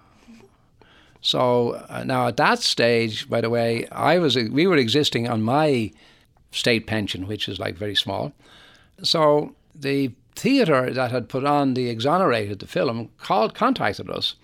[1.21, 5.43] So uh, now at that stage, by the way, I was we were existing on
[5.43, 5.93] my
[6.51, 8.33] state pension, which is like very small.
[9.03, 14.37] So the theatre that had put on the exonerated the film called contacted us.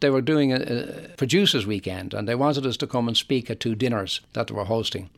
[0.00, 3.50] They were doing a, a producers weekend, and they wanted us to come and speak
[3.50, 5.10] at two dinners that they were hosting.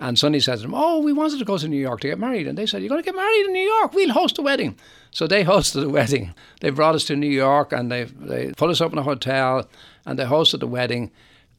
[0.00, 2.18] And Sunny said to them, Oh, we wanted to go to New York to get
[2.18, 2.48] married.
[2.48, 3.94] And they said, You're going to get married in New York?
[3.94, 4.76] We'll host a wedding.
[5.12, 6.34] So they hosted a wedding.
[6.60, 9.68] They brought us to New York and they, they put us up in a hotel
[10.04, 11.12] and they hosted the wedding.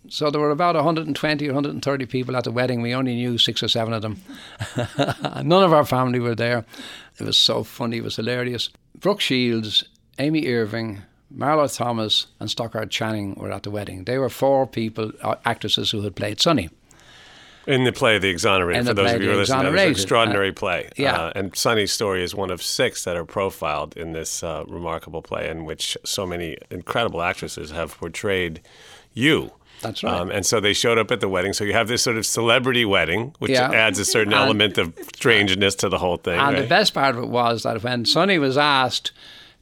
[0.08, 2.82] So there were about 120 or 130 people at the wedding.
[2.82, 4.22] We only knew six or seven of them.
[5.44, 6.66] None of our family were there.
[7.20, 7.98] It was so funny.
[7.98, 8.70] It was hilarious.
[9.00, 9.84] Brooke Shields,
[10.20, 11.02] Amy Irving,
[11.36, 14.04] Marlo Thomas, and Stockard Channing were at the wedding.
[14.04, 16.70] They were four people, uh, actresses who had played Sunny.
[17.68, 19.82] In the play The Exonerated, In for those of you who are listening, that was
[19.82, 20.90] an extraordinary Uh, play.
[20.98, 21.16] yeah.
[21.20, 25.24] Uh, and Sunny's story is one of six that are profiled in this uh, remarkable
[25.24, 28.62] play in which so many incredible actresses have portrayed
[29.14, 29.52] you.
[29.86, 30.14] That's right.
[30.14, 31.54] Um, and so they showed up at the wedding.
[31.54, 33.72] So you have this sort of celebrity wedding, which Yeah.
[33.72, 36.40] adds a certain And- element of strangeness to the whole thing.
[36.40, 39.12] And the best part of it was that when Sunny was asked,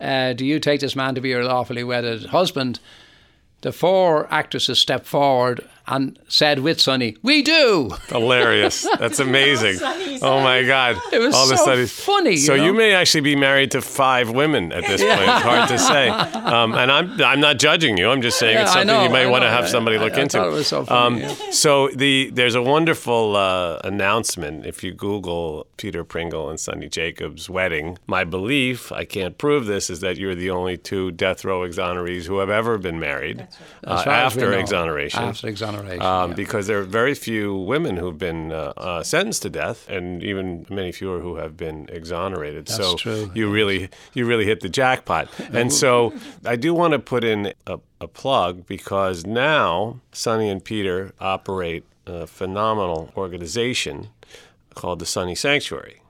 [0.02, 2.80] uh, Do you take this man to be your lawfully wedded husband?
[3.62, 7.90] The four actresses stepped forward and said with Sunny, We do!
[8.08, 8.88] Hilarious.
[9.00, 9.78] That's amazing.
[10.22, 10.98] oh my God.
[11.12, 11.92] It was All the so studies.
[12.00, 12.64] funny, you So know?
[12.66, 15.22] you may actually be married to five women at this point.
[15.22, 16.10] It's hard to say.
[16.54, 18.10] Um, and I'm I'm not judging you.
[18.12, 20.14] I'm just saying Yeah, it's something know, you may want to have somebody I- look
[20.18, 20.42] I into.
[20.42, 21.36] Um, it was so funny, yeah.
[21.52, 27.50] So the there's a wonderful uh, announcement if you Google Peter Pringle and Sunny Jacobs'
[27.50, 27.98] wedding.
[28.08, 32.26] My belief, I can't prove this, is that you're the only two death row exonerees
[32.26, 33.48] who have ever been married As
[33.86, 34.58] uh, far as we after know.
[34.60, 35.24] exoneration.
[35.24, 35.73] After exoneration.
[35.74, 36.36] Um, yeah.
[36.36, 40.66] because there are very few women who've been uh, uh, sentenced to death, and even
[40.70, 42.68] many fewer who have been exonerated.
[42.68, 45.30] That's so true, you really, you really hit the jackpot.
[45.52, 46.14] And so
[46.46, 51.86] I do want to put in a, a plug because now Sunny and Peter operate
[52.06, 54.10] a phenomenal organization
[54.76, 56.02] called the Sunny Sanctuary.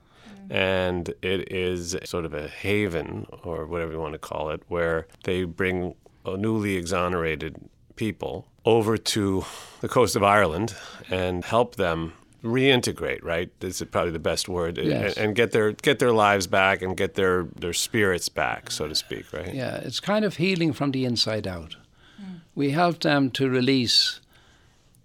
[0.50, 5.08] And it is sort of a haven, or whatever you want to call it, where
[5.24, 5.96] they bring
[6.26, 7.56] newly exonerated
[7.96, 9.46] people over to
[9.82, 10.76] the coast of Ireland
[11.10, 13.24] and help them reintegrate.
[13.24, 15.16] Right, this is probably the best word, Yes.
[15.18, 18.88] and, and get their get their lives back and get their their spirits back, so
[18.88, 19.32] to speak.
[19.34, 19.54] Right.
[19.54, 21.76] Yeah, it's kind of healing from the inside out.
[22.22, 22.42] Mm.
[22.56, 24.20] We help them to release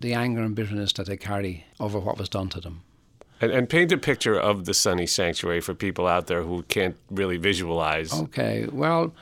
[0.01, 2.83] the anger and bitterness that they carry over what was done to them.
[3.41, 6.97] And, and paint a picture of the Sunny Sanctuary for people out there who can't
[7.11, 8.13] really visualize.
[8.13, 9.13] Okay, well,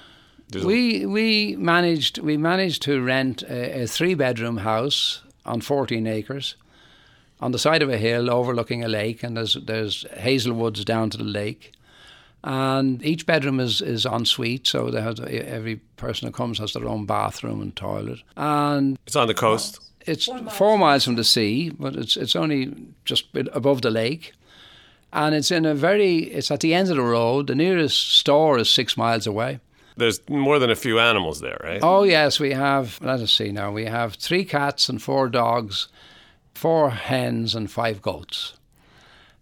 [0.48, 5.60] There's a- we we managed we managed to rent a, a three bedroom house on
[5.60, 6.56] 14 acres
[7.40, 11.18] on the side of a hill overlooking a lake, and there's there's hazelwoods down to
[11.18, 11.72] the lake.
[12.44, 16.72] And each bedroom is, is en suite, so they have, every person who comes has
[16.74, 18.20] their own bathroom and toilet.
[18.36, 19.80] And It's on the coast.
[20.06, 22.72] it's four miles from the sea, but it's it's only
[23.04, 24.32] just above the lake,
[25.12, 27.48] and it's in a very it's at the end of the road.
[27.48, 29.58] The nearest store is six miles away.
[29.96, 31.80] There's more than a few animals there, right?
[31.82, 32.98] Oh yes, we have.
[33.00, 33.72] Let us see now.
[33.72, 35.88] We have three cats and four dogs,
[36.54, 38.54] four hens and five goats.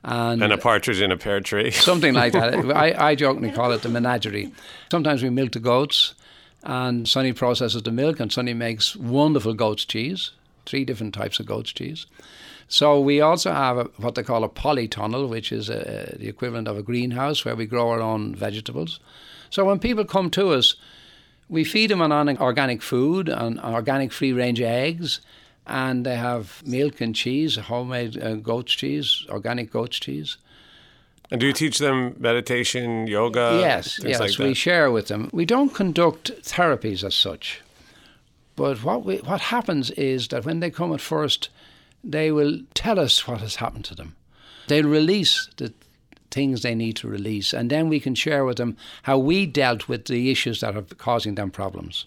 [0.04, 1.70] And, And a partridge in a pear tree.
[1.92, 2.54] something like that.
[2.76, 4.52] I, I jokingly call it the menagerie.
[4.90, 6.14] Sometimes we milk the goats,
[6.62, 10.32] and Sunny processes the milk, and Sunny makes wonderful goat's cheese,
[10.66, 12.06] three different types of goat's cheese.
[12.68, 16.68] So we also have a, what they call a polytunnel, which is a, the equivalent
[16.68, 19.00] of a greenhouse where we grow our own vegetables.
[19.54, 20.74] So when people come to us,
[21.48, 25.20] we feed them on organic food, on organic free range eggs,
[25.64, 30.38] and they have milk and cheese, homemade uh, goat's cheese, organic goat's cheese.
[31.30, 33.58] And do you teach them meditation, yoga?
[33.60, 35.30] yes, yes, like we share with them.
[35.32, 37.60] We don't conduct therapies as such,
[38.56, 41.48] but what we, what happens is that when they come at first,
[42.02, 44.16] they will tell us what has happened to them.
[44.66, 45.72] They'll release the
[46.34, 49.88] things they need to release, and then we can share with them how we dealt
[49.88, 52.06] with the issues that are causing them problems.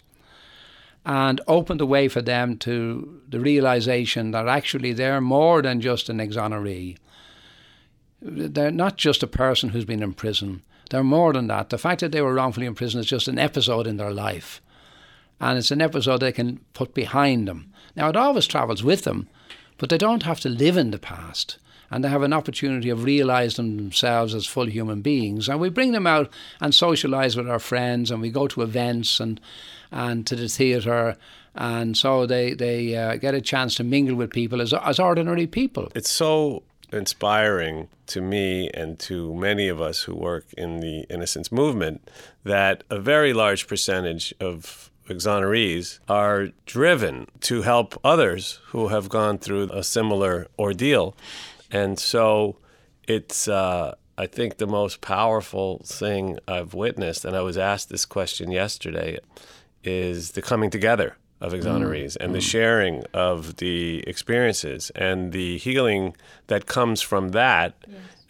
[1.06, 6.10] And open the way for them to the realization that actually they're more than just
[6.10, 6.98] an exoneree.
[8.22, 10.64] They're not just a person who's been in prison.
[10.90, 11.70] They're more than that.
[11.70, 14.62] The fact that they were wrongfully in prison is just an episode in their life.
[15.40, 17.72] And it's an episode they can put behind them.
[17.96, 19.30] Now, it always travels with them,
[19.78, 21.58] but they don't have to live in the past.
[21.90, 25.48] And they have an opportunity of realizing themselves as full human beings.
[25.48, 29.20] And we bring them out and socialize with our friends, and we go to events
[29.20, 29.40] and,
[29.92, 31.16] and to the theatre.
[31.56, 35.48] And so they, they uh, get a chance to mingle with people as, as ordinary
[35.48, 35.92] people.
[35.96, 41.52] It's so inspiring to me and to many of us who work in the innocence
[41.52, 42.08] movement
[42.44, 49.38] that a very large percentage of exonerees are driven to help others who have gone
[49.38, 51.16] through a similar ordeal.
[51.72, 52.58] And so
[53.08, 58.06] it's, uh, I think, the most powerful thing I've witnessed, and I was asked this
[58.06, 59.20] question yesterday,
[59.84, 66.16] is the coming together of exonerees and the sharing of the experiences and the healing
[66.48, 67.76] that comes from that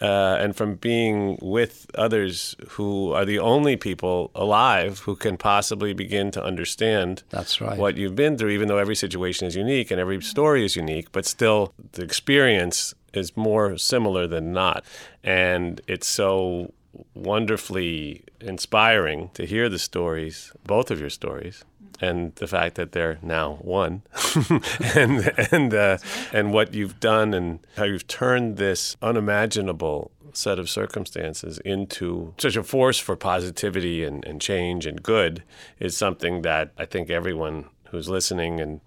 [0.01, 5.93] uh, and from being with others who are the only people alive who can possibly
[5.93, 7.77] begin to understand That's right.
[7.77, 11.11] what you've been through, even though every situation is unique and every story is unique,
[11.11, 14.83] but still the experience is more similar than not.
[15.23, 16.73] And it's so
[17.13, 21.63] wonderfully inspiring to hear the stories, both of your stories,
[21.99, 24.03] and the fact that they're now one,
[24.95, 25.97] and and uh,
[26.31, 32.55] and what you've done and how you've turned this unimaginable set of circumstances into such
[32.55, 35.43] a force for positivity and, and change and good
[35.79, 38.81] is something that I think everyone who's listening and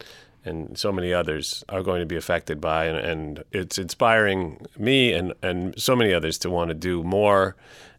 [0.44, 5.12] and so many others are going to be affected by and, and it's inspiring me
[5.12, 7.56] and, and so many others to want to do more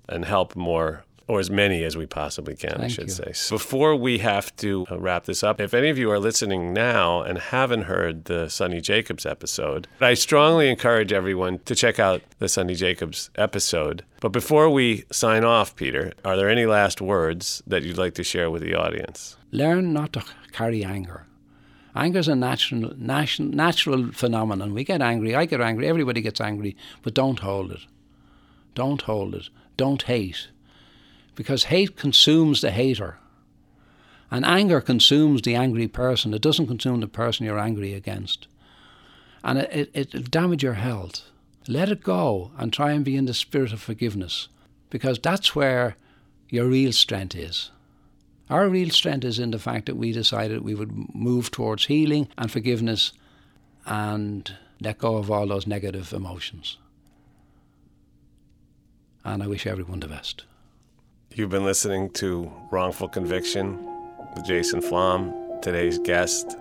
[0.10, 3.14] and help more or as many as we possibly can, I should you.
[3.14, 3.32] say.
[3.32, 6.74] So before we have to uh, wrap this up, if any of you are listening
[6.74, 12.22] now and haven't heard the Sunny Jacobs episode, I strongly encourage everyone to check out
[12.40, 14.04] the Sunny Jacobs episode.
[14.20, 18.24] But before we sign off, Peter, are there any last words that you'd like to
[18.26, 19.38] share with the audience?
[19.52, 21.28] Learn not to carry anger.
[21.96, 24.74] Anger is a natural, natural, natural phenomenon.
[24.74, 25.36] We get angry.
[25.36, 25.88] I get angry.
[25.88, 26.76] Everybody gets angry.
[27.02, 27.82] But don't hold it.
[28.76, 29.50] Don't hold it.
[29.76, 30.48] Don't hate.
[31.36, 33.18] Because hate consumes the hater.
[34.30, 36.34] And anger consumes the angry person.
[36.34, 38.48] It doesn't consume the person you're angry against.
[39.44, 41.24] And it, it, it'll damage your health.
[41.68, 44.48] Let it go and try and be in the spirit of forgiveness.
[44.90, 45.98] Because that's where
[46.48, 47.72] your real strength is.
[48.52, 52.28] Our real strength is in the fact that we decided we would move towards healing
[52.38, 53.14] and forgiveness
[53.86, 56.78] and let go of all those negative emotions.
[59.24, 60.44] And I wish everyone the best.
[61.34, 63.80] You've been listening to Wrongful Conviction
[64.36, 66.58] with Jason Flom, today's guest,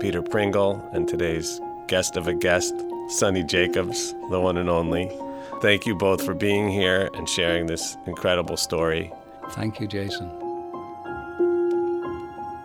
[0.00, 2.74] Peter Pringle, and today's guest of a guest,
[3.08, 5.14] Sunny Jacobs, the one and only.
[5.60, 9.12] Thank you both for being here and sharing this incredible story.
[9.50, 10.43] Thank you, Jason.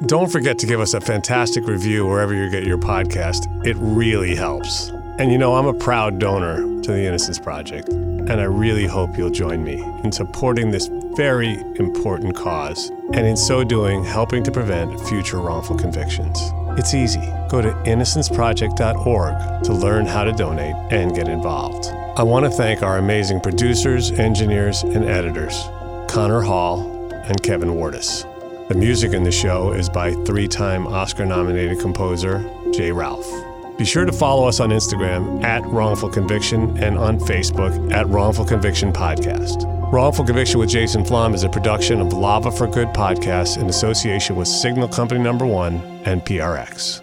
[0.05, 3.67] Don't forget to give us a fantastic review wherever you get your podcast.
[3.67, 4.91] It really helps.
[5.19, 9.17] And you know, I'm a proud donor to the Innocence Project, and I really hope
[9.17, 14.51] you'll join me in supporting this very important cause, and in so doing, helping to
[14.51, 16.39] prevent future wrongful convictions.
[16.79, 17.33] It's easy.
[17.49, 21.87] Go to innocenceproject.org to learn how to donate and get involved.
[22.17, 25.61] I want to thank our amazing producers, engineers, and editors,
[26.07, 28.28] Connor Hall and Kevin Wardis.
[28.69, 32.91] The music in the show is by three time Oscar nominated composer J.
[32.91, 33.27] Ralph.
[33.79, 38.45] Be sure to follow us on Instagram at Wrongful Conviction and on Facebook at Wrongful
[38.45, 39.65] Conviction Podcast.
[39.91, 44.35] Wrongful Conviction with Jason Flom is a production of Lava for Good podcast in association
[44.35, 47.01] with Signal Company Number One and PRX.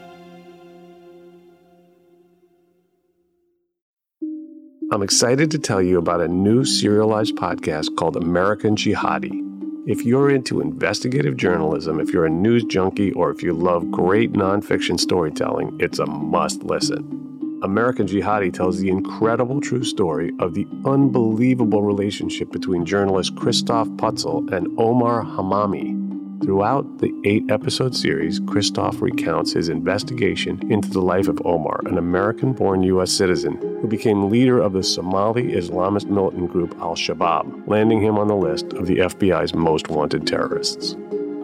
[4.93, 9.55] I'm excited to tell you about a new serialized podcast called American Jihadi.
[9.87, 14.32] If you're into investigative journalism, if you're a news junkie, or if you love great
[14.32, 17.61] nonfiction storytelling, it's a must listen.
[17.62, 24.53] American Jihadi tells the incredible true story of the unbelievable relationship between journalist Christoph Putzel
[24.53, 26.05] and Omar Hammami.
[26.43, 31.97] Throughout the eight episode series, Christoph recounts his investigation into the life of Omar, an
[31.97, 33.11] American born U.S.
[33.11, 38.28] citizen who became leader of the Somali Islamist militant group Al Shabaab, landing him on
[38.28, 40.93] the list of the FBI's most wanted terrorists.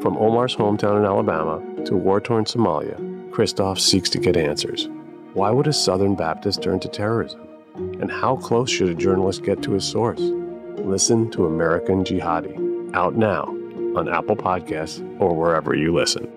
[0.02, 4.90] From Omar's hometown in Alabama to war torn Somalia, Christoph seeks to get answers.
[5.32, 7.40] Why would a Southern Baptist turn to terrorism?
[7.74, 10.20] And how close should a journalist get to his source?
[10.20, 13.56] Listen to American Jihadi, out now
[13.96, 16.30] on Apple Podcasts or wherever you listen.